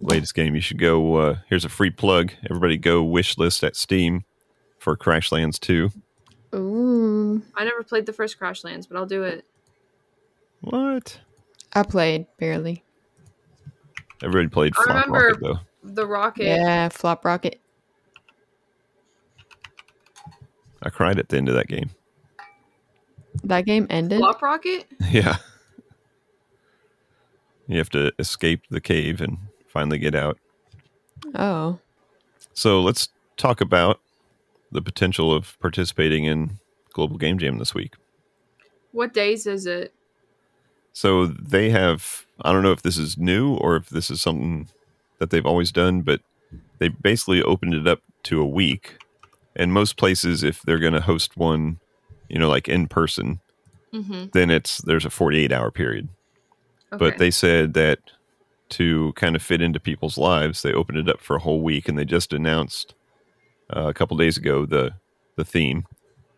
latest 0.00 0.34
game. 0.34 0.54
You 0.54 0.60
should 0.60 0.78
go. 0.78 1.14
Uh, 1.16 1.36
here's 1.48 1.64
a 1.64 1.68
free 1.68 1.90
plug. 1.90 2.32
Everybody 2.50 2.76
go 2.76 3.02
wish 3.02 3.38
list 3.38 3.64
at 3.64 3.76
Steam 3.76 4.24
for 4.78 4.96
Crashlands 4.96 5.58
2. 5.60 5.90
Ooh. 6.54 7.42
I 7.54 7.64
never 7.64 7.82
played 7.82 8.06
the 8.06 8.12
first 8.12 8.38
Crashlands, 8.38 8.88
but 8.88 8.98
I'll 8.98 9.06
do 9.06 9.22
it. 9.22 9.44
What? 10.60 11.20
I 11.72 11.82
played 11.84 12.26
barely. 12.38 12.82
Everybody 14.22 14.48
played 14.48 14.72
I 14.78 14.82
Flop 14.82 15.06
remember- 15.06 15.26
Rocket 15.28 15.40
though. 15.40 15.58
The 15.84 16.06
rocket. 16.06 16.44
Yeah, 16.44 16.88
Flop 16.88 17.24
Rocket. 17.24 17.60
I 20.82 20.90
cried 20.90 21.18
at 21.18 21.28
the 21.28 21.36
end 21.36 21.48
of 21.48 21.54
that 21.54 21.68
game. 21.68 21.90
That 23.44 23.64
game 23.64 23.86
ended. 23.90 24.18
Flop 24.18 24.42
rocket? 24.42 24.86
Yeah. 25.10 25.36
You 27.66 27.76
have 27.78 27.90
to 27.90 28.12
escape 28.18 28.62
the 28.70 28.80
cave 28.80 29.20
and 29.20 29.36
finally 29.68 29.98
get 29.98 30.14
out. 30.14 30.38
Oh. 31.34 31.78
So 32.54 32.80
let's 32.80 33.08
talk 33.36 33.60
about 33.60 34.00
the 34.72 34.80
potential 34.80 35.32
of 35.34 35.58
participating 35.60 36.24
in 36.24 36.58
Global 36.94 37.18
Game 37.18 37.38
Jam 37.38 37.58
this 37.58 37.74
week. 37.74 37.94
What 38.92 39.12
days 39.12 39.46
is 39.46 39.66
it? 39.66 39.92
So 40.92 41.26
they 41.26 41.70
have, 41.70 42.26
I 42.42 42.52
don't 42.52 42.62
know 42.62 42.72
if 42.72 42.82
this 42.82 42.98
is 42.98 43.16
new 43.16 43.54
or 43.54 43.76
if 43.76 43.88
this 43.88 44.10
is 44.10 44.20
something 44.20 44.68
that 45.18 45.30
they've 45.30 45.46
always 45.46 45.70
done, 45.70 46.02
but 46.02 46.20
they 46.78 46.88
basically 46.88 47.42
opened 47.42 47.74
it 47.74 47.86
up 47.86 48.00
to 48.24 48.40
a 48.40 48.46
week. 48.46 48.98
And 49.56 49.72
most 49.72 49.96
places, 49.96 50.42
if 50.42 50.62
they're 50.62 50.78
going 50.78 50.92
to 50.92 51.00
host 51.00 51.36
one, 51.36 51.78
you 52.28 52.38
know, 52.38 52.48
like 52.48 52.68
in 52.68 52.86
person, 52.88 53.40
Mm-hmm. 53.92 54.26
then 54.32 54.50
it's 54.50 54.82
there's 54.82 55.06
a 55.06 55.10
48 55.10 55.50
hour 55.50 55.70
period. 55.70 56.10
Okay. 56.92 56.98
But 56.98 57.16
they 57.16 57.30
said 57.30 57.72
that 57.72 57.98
to 58.70 59.14
kind 59.16 59.34
of 59.34 59.40
fit 59.40 59.62
into 59.62 59.80
people's 59.80 60.18
lives, 60.18 60.60
they 60.60 60.74
opened 60.74 60.98
it 60.98 61.08
up 61.08 61.22
for 61.22 61.36
a 61.36 61.40
whole 61.40 61.62
week, 61.62 61.88
and 61.88 61.98
they 61.98 62.04
just 62.04 62.34
announced 62.34 62.94
uh, 63.74 63.86
a 63.88 63.94
couple 63.94 64.14
days 64.18 64.36
ago 64.36 64.66
the 64.66 64.92
the 65.36 65.44
theme. 65.44 65.86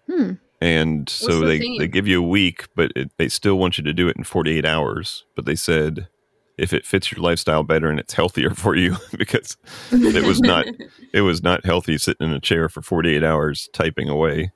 Hmm. 0.09 0.35
And 0.61 1.09
so 1.09 1.41
the 1.41 1.47
they, 1.47 1.59
theme? 1.59 1.79
they 1.79 1.89
give 1.89 2.07
you 2.07 2.23
a 2.23 2.27
week, 2.27 2.69
but 2.75 2.93
it, 2.95 3.11
they 3.17 3.29
still 3.29 3.57
want 3.57 3.79
you 3.79 3.85
to 3.85 3.93
do 3.95 4.09
it 4.09 4.17
in 4.17 4.25
48 4.25 4.65
hours. 4.67 5.25
But 5.35 5.47
they 5.47 5.55
said 5.55 6.09
if 6.59 6.75
it 6.75 6.85
fits 6.85 7.11
your 7.11 7.23
lifestyle 7.23 7.63
better 7.63 7.89
and 7.89 7.99
it's 7.99 8.13
healthier 8.13 8.51
for 8.55 8.75
you, 8.77 8.97
because 9.17 9.57
it 9.91 10.27
was 10.27 10.41
not 10.41 10.67
it 11.15 11.23
was 11.23 11.43
not 11.43 11.65
healthy 11.65 11.97
sitting 11.97 12.29
in 12.29 12.35
a 12.35 12.41
chair 12.41 12.69
for 12.69 12.83
48 12.83 13.25
hours 13.25 13.69
typing 13.73 14.09
away, 14.11 14.53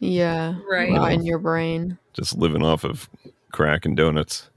Yeah. 0.00 0.56
Right. 0.70 0.92
Not 0.92 1.12
in 1.12 1.24
your 1.24 1.38
brain. 1.38 1.96
just 2.12 2.36
living 2.36 2.62
off 2.62 2.84
of 2.84 3.08
crack 3.52 3.86
and 3.86 3.96
donuts. 3.96 4.50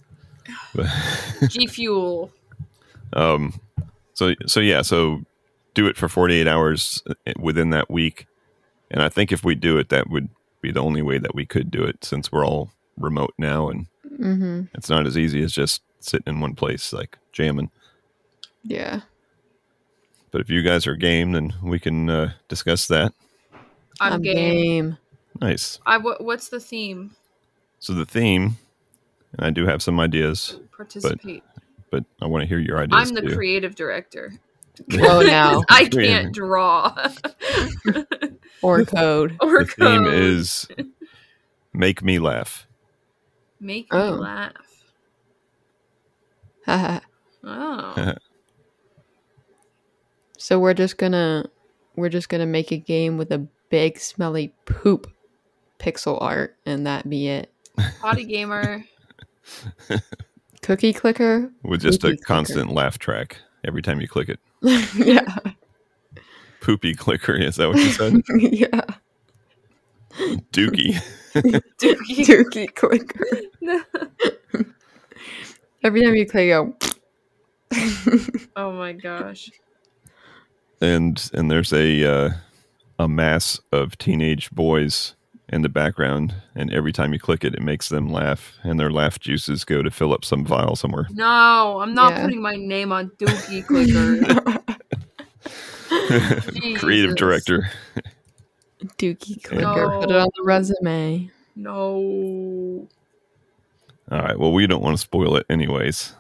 G 1.48 1.68
Fuel. 1.68 2.32
Um, 3.14 3.60
so 4.14 4.34
so 4.46 4.60
yeah, 4.60 4.82
so 4.82 5.22
do 5.74 5.88
it 5.88 5.96
for 5.96 6.10
48 6.10 6.48
hours 6.48 7.02
uh, 7.10 7.14
within 7.40 7.70
that 7.70 7.90
week, 7.90 8.28
and 8.90 9.02
I 9.02 9.08
think 9.08 9.32
if 9.32 9.46
we 9.46 9.56
do 9.56 9.78
it, 9.78 9.88
that 9.90 10.10
would 10.10 10.28
be 10.62 10.72
the 10.72 10.82
only 10.84 11.02
way 11.02 11.18
that 11.18 11.36
we 11.36 11.46
could 11.46 11.72
do 11.72 11.84
it 11.84 12.04
since 12.04 12.32
we're 12.32 12.46
all 12.46 12.72
remote 12.98 13.34
now, 13.38 13.70
and 13.70 13.88
Mm-hmm. 14.20 14.64
it's 14.76 14.90
not 14.90 15.08
as 15.08 15.18
easy 15.18 15.42
as 15.42 15.52
just 15.52 15.82
sitting 16.00 16.36
in 16.36 16.42
one 16.42 16.54
place 16.54 16.94
like 16.94 17.18
jamming. 17.32 17.72
Yeah. 18.64 19.02
But 20.30 20.42
if 20.42 20.50
you 20.50 20.62
guys 20.62 20.86
are 20.86 20.96
game, 20.96 21.32
then 21.32 21.54
we 21.64 21.80
can 21.80 22.08
uh, 22.10 22.34
discuss 22.48 22.88
that. 22.88 23.14
I'm, 24.00 24.22
game. 24.22 24.98
Nice. 25.42 25.80
I 25.88 25.98
what's 25.98 26.50
the 26.50 26.60
theme? 26.60 27.16
So 27.80 27.94
the 27.94 28.06
theme, 28.06 28.58
and 29.38 29.48
I 29.48 29.50
do 29.50 29.66
have 29.66 29.82
some 29.82 30.00
ideas, 30.00 30.60
Participate. 30.76 31.44
but 31.90 32.04
I 32.22 32.28
want 32.28 32.44
to 32.44 32.48
hear 32.48 32.60
your 32.60 32.78
ideas 32.80 33.10
I'm 33.10 33.16
the 33.16 33.22
too. 33.22 33.36
creative 33.36 33.74
director. 33.76 34.34
Oh, 34.94 35.22
now. 35.26 35.62
I 35.70 35.86
can't 35.86 36.34
draw 36.34 36.94
Or 38.62 38.84
code. 38.86 39.38
or 39.42 39.60
the 39.64 39.72
theme 39.78 40.04
code. 40.06 40.14
is 40.14 40.68
make 41.74 42.02
me 42.04 42.20
laugh. 42.20 42.68
make 43.60 43.88
Oh. 43.92 44.16
me 44.16 44.20
laugh. 44.22 44.54
Oh, 47.44 48.14
so 50.38 50.60
we're 50.60 50.76
just 50.76 50.98
gonna 51.00 51.46
we're 51.96 52.08
just 52.10 52.30
gonna 52.30 52.46
make 52.46 52.72
a 52.72 52.78
game 52.78 53.18
with 53.18 53.32
a 53.32 53.40
big 53.70 53.98
smelly 54.00 54.54
poop 54.66 55.12
pixel 55.80 56.22
art 56.22 56.56
and 56.68 56.86
that 56.86 57.10
be 57.10 57.28
it. 57.30 57.52
potty 58.00 58.26
gamer. 58.26 58.84
Cookie 60.62 60.94
clicker? 60.94 61.52
With 61.64 61.82
just 61.82 62.04
a 62.04 62.10
Cookie 62.10 62.18
clicker. 62.18 62.26
constant 62.28 62.72
laugh 62.74 63.00
track 63.00 63.38
every 63.66 63.82
time 63.82 64.00
you 64.00 64.08
click 64.08 64.30
it. 64.30 64.40
yeah. 64.96 65.38
Poopy 66.62 66.94
clicker, 66.94 67.36
is 67.36 67.56
that 67.56 67.70
what 67.70 67.78
you 67.78 67.90
said? 67.90 68.22
yeah. 68.36 68.82
Dookie. 70.52 71.02
Dookie. 71.34 72.26
Dookie 72.26 72.76
clicker. 72.76 73.26
Every 75.84 76.02
time 76.04 76.16
you 76.16 76.28
click 76.28 76.50
go 76.50 76.76
oh 78.56 78.72
my 78.72 78.94
gosh. 78.94 79.50
and 80.80 81.30
and 81.34 81.50
there's 81.50 81.74
a 81.74 82.04
uh, 82.06 82.30
a 83.00 83.08
mass 83.08 83.60
of 83.72 83.98
teenage 83.98 84.52
boys 84.52 85.16
in 85.52 85.62
the 85.62 85.70
background 85.70 86.34
and 86.56 86.74
every 86.74 86.92
time 86.94 87.14
you 87.14 87.20
click 87.20 87.44
it 87.44 87.54
it 87.54 87.62
makes 87.62 87.90
them 87.90 88.10
laugh 88.10 88.54
and 88.64 88.80
their 88.80 88.90
laugh 88.90 89.20
juices 89.20 89.66
go 89.66 89.84
to 89.84 89.92
fill 89.92 90.14
up 90.14 90.24
some 90.24 90.46
vial 90.46 90.76
somewhere 90.76 91.08
No, 91.12 91.80
I'm 91.82 91.94
not 91.94 92.14
Yeah. 92.14 92.24
putting 92.24 92.42
my 92.42 92.56
name 92.56 92.92
on 92.92 93.10
Dookie 93.20 93.66
Clicker. 93.66 94.62
creative 96.80 97.16
director 97.16 97.70
Dookie 98.98 99.44
clicker. 99.44 99.90
Put 100.00 100.10
it 100.10 100.16
on 100.16 100.28
the 100.36 100.44
resume. 100.44 101.30
No. 101.56 102.88
All 104.12 104.20
right. 104.20 104.40
Well, 104.40 104.52
we 104.52 104.66
don't 104.66 104.82
want 104.82 104.98
to 104.98 105.02
spoil 105.02 105.36
it, 105.36 105.46
anyways. 105.50 106.14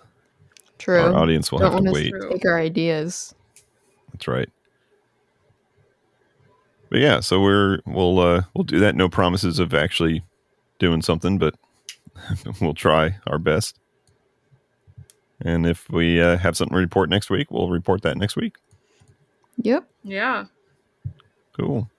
True. 0.77 0.99
Our 0.99 1.15
audience 1.15 1.51
will 1.51 1.59
Don't 1.59 1.71
have 1.71 1.79
to 1.79 1.89
wanna 1.89 1.91
wait. 1.91 2.13
Take 2.31 2.45
our 2.45 2.59
ideas. 2.59 3.33
That's 4.13 4.27
right. 4.27 4.49
But 6.91 6.99
yeah, 6.99 7.21
so 7.21 7.41
we're 7.41 7.79
we'll 7.87 8.19
uh 8.19 8.43
we'll 8.53 8.65
do 8.65 8.79
that. 8.79 8.95
No 8.95 9.07
promises 9.07 9.59
of 9.59 9.73
actually 9.73 10.23
doing 10.77 11.01
something, 11.01 11.37
but 11.37 11.55
we'll 12.61 12.73
try 12.73 13.15
our 13.25 13.39
best. 13.39 13.79
And 15.39 15.65
if 15.65 15.89
we 15.89 16.21
uh, 16.21 16.37
have 16.37 16.57
something 16.57 16.75
to 16.75 16.79
report 16.79 17.09
next 17.09 17.29
week, 17.29 17.49
we'll 17.49 17.69
report 17.69 18.01
that 18.01 18.17
next 18.17 18.35
week. 18.35 18.57
Yep. 19.57 19.87
Yeah. 20.03 20.45
Cool. 21.57 21.89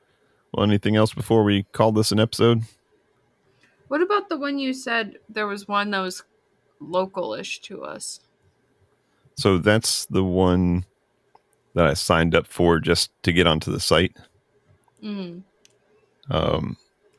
Well, 0.53 0.65
anything 0.65 0.95
else 0.95 1.15
before 1.15 1.43
we 1.43 1.65
call 1.73 1.91
this 1.91 2.13
an 2.13 2.21
episode? 2.21 2.63
What 3.89 4.03
about 4.03 4.29
the 4.29 4.37
one 4.37 4.59
you 4.59 4.75
said 4.75 5.17
there 5.29 5.47
was 5.47 5.67
one 5.67 5.91
that 5.91 6.01
was 6.01 6.23
local-ish 6.81 7.61
to 7.63 7.83
us? 7.83 8.21
So 9.37 9.59
that's 9.59 10.07
the 10.07 10.23
one 10.23 10.85
that 11.75 11.87
I 11.87 11.95
signed 11.95 12.35
up 12.35 12.47
for 12.47 12.79
just 12.79 13.11
to 13.23 13.33
get 13.33 13.47
onto 13.47 13.73
the 13.73 13.81
site. 13.81 14.17
Mm. 15.03 15.43
um, 16.31 16.77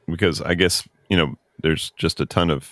because 0.08 0.42
I 0.42 0.54
guess 0.54 0.88
you 1.10 1.18
know 1.18 1.36
there's 1.62 1.92
just 1.98 2.20
a 2.22 2.26
ton 2.26 2.50
of 2.50 2.72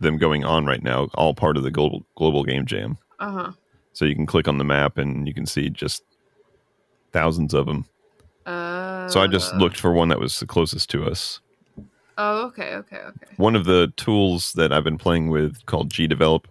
them 0.00 0.18
going 0.18 0.44
on 0.44 0.66
right 0.66 0.82
now, 0.82 1.08
all 1.14 1.34
part 1.34 1.56
of 1.56 1.62
the 1.62 1.70
global 1.70 2.04
global 2.16 2.44
game 2.44 2.66
jam. 2.66 2.98
Uh 3.18 3.30
huh. 3.30 3.52
So 3.92 4.04
you 4.04 4.14
can 4.14 4.26
click 4.26 4.48
on 4.48 4.58
the 4.58 4.64
map 4.64 4.98
and 4.98 5.26
you 5.26 5.32
can 5.32 5.46
see 5.46 5.70
just 5.70 6.02
thousands 7.12 7.54
of 7.54 7.66
them. 7.66 7.86
Uh, 8.44 9.08
So 9.08 9.20
I 9.20 9.26
just 9.28 9.54
looked 9.54 9.78
for 9.78 9.92
one 9.92 10.08
that 10.08 10.18
was 10.18 10.40
the 10.40 10.46
closest 10.46 10.90
to 10.90 11.04
us. 11.04 11.40
Oh, 12.18 12.44
okay, 12.46 12.74
okay, 12.74 12.98
okay. 12.98 13.26
One 13.36 13.56
of 13.56 13.64
the 13.64 13.92
tools 13.96 14.52
that 14.54 14.72
I've 14.72 14.84
been 14.84 14.98
playing 14.98 15.30
with 15.30 15.64
called 15.66 15.90
GDevelop, 15.90 16.44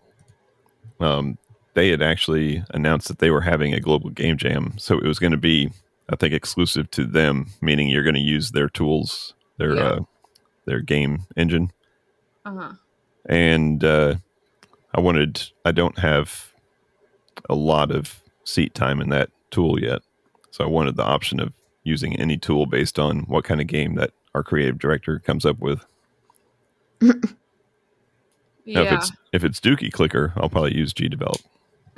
um, 1.00 1.38
they 1.74 1.90
had 1.90 2.02
actually 2.02 2.64
announced 2.72 3.08
that 3.08 3.20
they 3.20 3.30
were 3.30 3.42
having 3.42 3.74
a 3.74 3.80
global 3.80 4.10
game 4.10 4.38
jam. 4.38 4.74
So 4.78 4.98
it 4.98 5.06
was 5.06 5.20
going 5.20 5.32
to 5.32 5.38
be, 5.38 5.70
I 6.14 6.16
think, 6.16 6.34
exclusive 6.34 6.90
to 6.92 7.06
them, 7.06 7.48
meaning 7.62 7.90
you're 7.90 8.04
going 8.04 8.14
to 8.16 8.22
use 8.22 8.52
their 8.52 8.70
tools, 8.70 9.34
their 9.58 9.76
Yeah. 9.76 9.84
uh, 9.84 10.00
their 10.66 10.80
game 10.80 11.24
engine. 11.36 11.72
Uh 12.46 12.54
huh. 12.56 12.74
and 13.26 13.84
uh, 13.84 14.16
I 14.96 15.00
wanted. 15.02 15.50
I 15.66 15.72
don't 15.72 15.98
have 16.00 16.54
a 17.50 17.56
lot 17.56 17.90
of 17.92 18.22
seat 18.44 18.74
time 18.76 19.02
in 19.02 19.10
that 19.10 19.30
tool 19.52 19.80
yet, 19.82 20.02
so 20.52 20.64
I 20.64 20.68
wanted 20.68 20.96
the 20.98 21.04
option 21.04 21.40
of 21.40 21.52
using 21.84 22.16
any 22.20 22.38
tool 22.38 22.66
based 22.66 23.00
on 23.00 23.22
what 23.22 23.44
kind 23.44 23.60
of 23.60 23.68
game 23.68 23.96
that 23.96 24.12
our 24.36 24.44
creative 24.44 24.78
director 24.80 25.20
comes 25.20 25.46
up 25.46 25.60
with. 25.60 25.86
Now, 28.66 28.84
if 28.84 28.92
it's 28.94 29.12
if 29.34 29.44
it's 29.44 29.60
Dookie 29.60 29.92
Clicker, 29.92 30.32
I'll 30.38 30.48
probably 30.48 30.74
use 30.74 30.94
GDevelop 30.94 31.42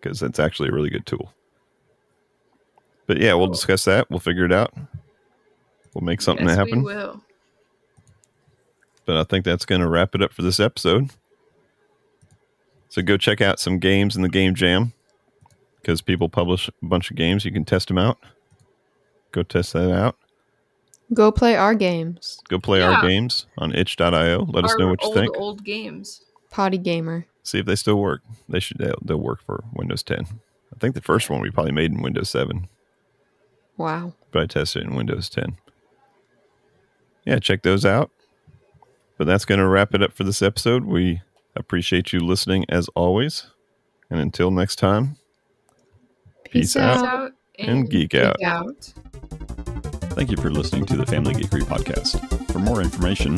because 0.00 0.20
that's 0.20 0.38
actually 0.38 0.68
a 0.68 0.72
really 0.72 0.88
good 0.90 1.04
tool. 1.04 1.32
But 3.06 3.20
yeah, 3.20 3.34
we'll 3.34 3.48
discuss 3.48 3.84
that. 3.84 4.10
We'll 4.10 4.20
figure 4.20 4.44
it 4.44 4.52
out. 4.52 4.72
We'll 5.94 6.04
make 6.04 6.20
something 6.20 6.46
yes, 6.46 6.56
happen. 6.56 6.82
We 6.82 6.94
will. 6.94 7.22
but 9.04 9.16
I 9.16 9.24
think 9.24 9.44
that's 9.44 9.64
going 9.64 9.80
to 9.80 9.88
wrap 9.88 10.14
it 10.14 10.22
up 10.22 10.32
for 10.32 10.42
this 10.42 10.60
episode. 10.60 11.10
So 12.88 13.02
go 13.02 13.16
check 13.16 13.40
out 13.40 13.58
some 13.58 13.78
games 13.78 14.16
in 14.16 14.22
the 14.22 14.28
Game 14.28 14.54
Jam 14.54 14.92
because 15.80 16.00
people 16.00 16.28
publish 16.28 16.68
a 16.68 16.72
bunch 16.82 17.10
of 17.10 17.16
games. 17.16 17.44
You 17.44 17.52
can 17.52 17.64
test 17.64 17.88
them 17.88 17.98
out. 17.98 18.18
Go 19.32 19.42
test 19.42 19.72
that 19.72 19.90
out. 19.90 20.16
Go 21.14 21.32
play 21.32 21.56
our 21.56 21.74
games. 21.74 22.38
Go 22.48 22.58
play 22.58 22.80
our 22.82 23.02
games 23.02 23.46
on 23.58 23.74
itch.io. 23.74 24.46
Let 24.48 24.64
us 24.64 24.74
know 24.78 24.88
what 24.88 25.02
you 25.02 25.08
old, 25.08 25.14
think. 25.14 25.36
Old 25.36 25.64
games. 25.64 26.22
Potty 26.50 26.78
gamer. 26.78 27.26
See 27.42 27.58
if 27.58 27.66
they 27.66 27.76
still 27.76 27.96
work. 27.96 28.22
They 28.48 28.60
should. 28.60 28.78
They'll, 28.78 28.98
they'll 29.02 29.18
work 29.18 29.42
for 29.42 29.64
Windows 29.74 30.02
10. 30.02 30.20
I 30.20 30.78
think 30.78 30.94
the 30.94 31.02
first 31.02 31.28
one 31.28 31.40
we 31.40 31.50
probably 31.50 31.72
made 31.72 31.92
in 31.92 32.02
Windows 32.02 32.30
7, 32.30 32.68
Wow. 33.82 34.12
but 34.30 34.42
I 34.42 34.46
tested 34.46 34.82
it 34.82 34.88
in 34.88 34.94
Windows 34.94 35.28
10. 35.28 35.56
Yeah, 37.24 37.38
check 37.38 37.62
those 37.62 37.84
out. 37.84 38.10
But 39.18 39.26
that's 39.26 39.44
going 39.44 39.58
to 39.60 39.66
wrap 39.66 39.94
it 39.94 40.02
up 40.02 40.12
for 40.12 40.24
this 40.24 40.42
episode. 40.42 40.84
We 40.84 41.20
appreciate 41.54 42.12
you 42.12 42.18
listening 42.20 42.64
as 42.68 42.88
always. 42.96 43.46
And 44.10 44.18
until 44.20 44.50
next 44.50 44.76
time, 44.76 45.16
Peace 46.44 46.74
Peace, 46.74 46.76
out. 46.76 46.98
Out. 46.98 47.06
out 47.06 47.32
and 47.58 47.88
geek 47.90 48.14
out. 48.14 48.36
Geek 48.38 48.46
out. 48.48 48.92
Thank 50.14 50.30
you 50.30 50.36
for 50.36 50.50
listening 50.50 50.84
to 50.86 50.96
the 50.96 51.06
Family 51.06 51.34
Geekery 51.34 51.62
podcast. 51.62 52.18
For 52.52 52.58
more 52.58 52.82
information, 52.82 53.36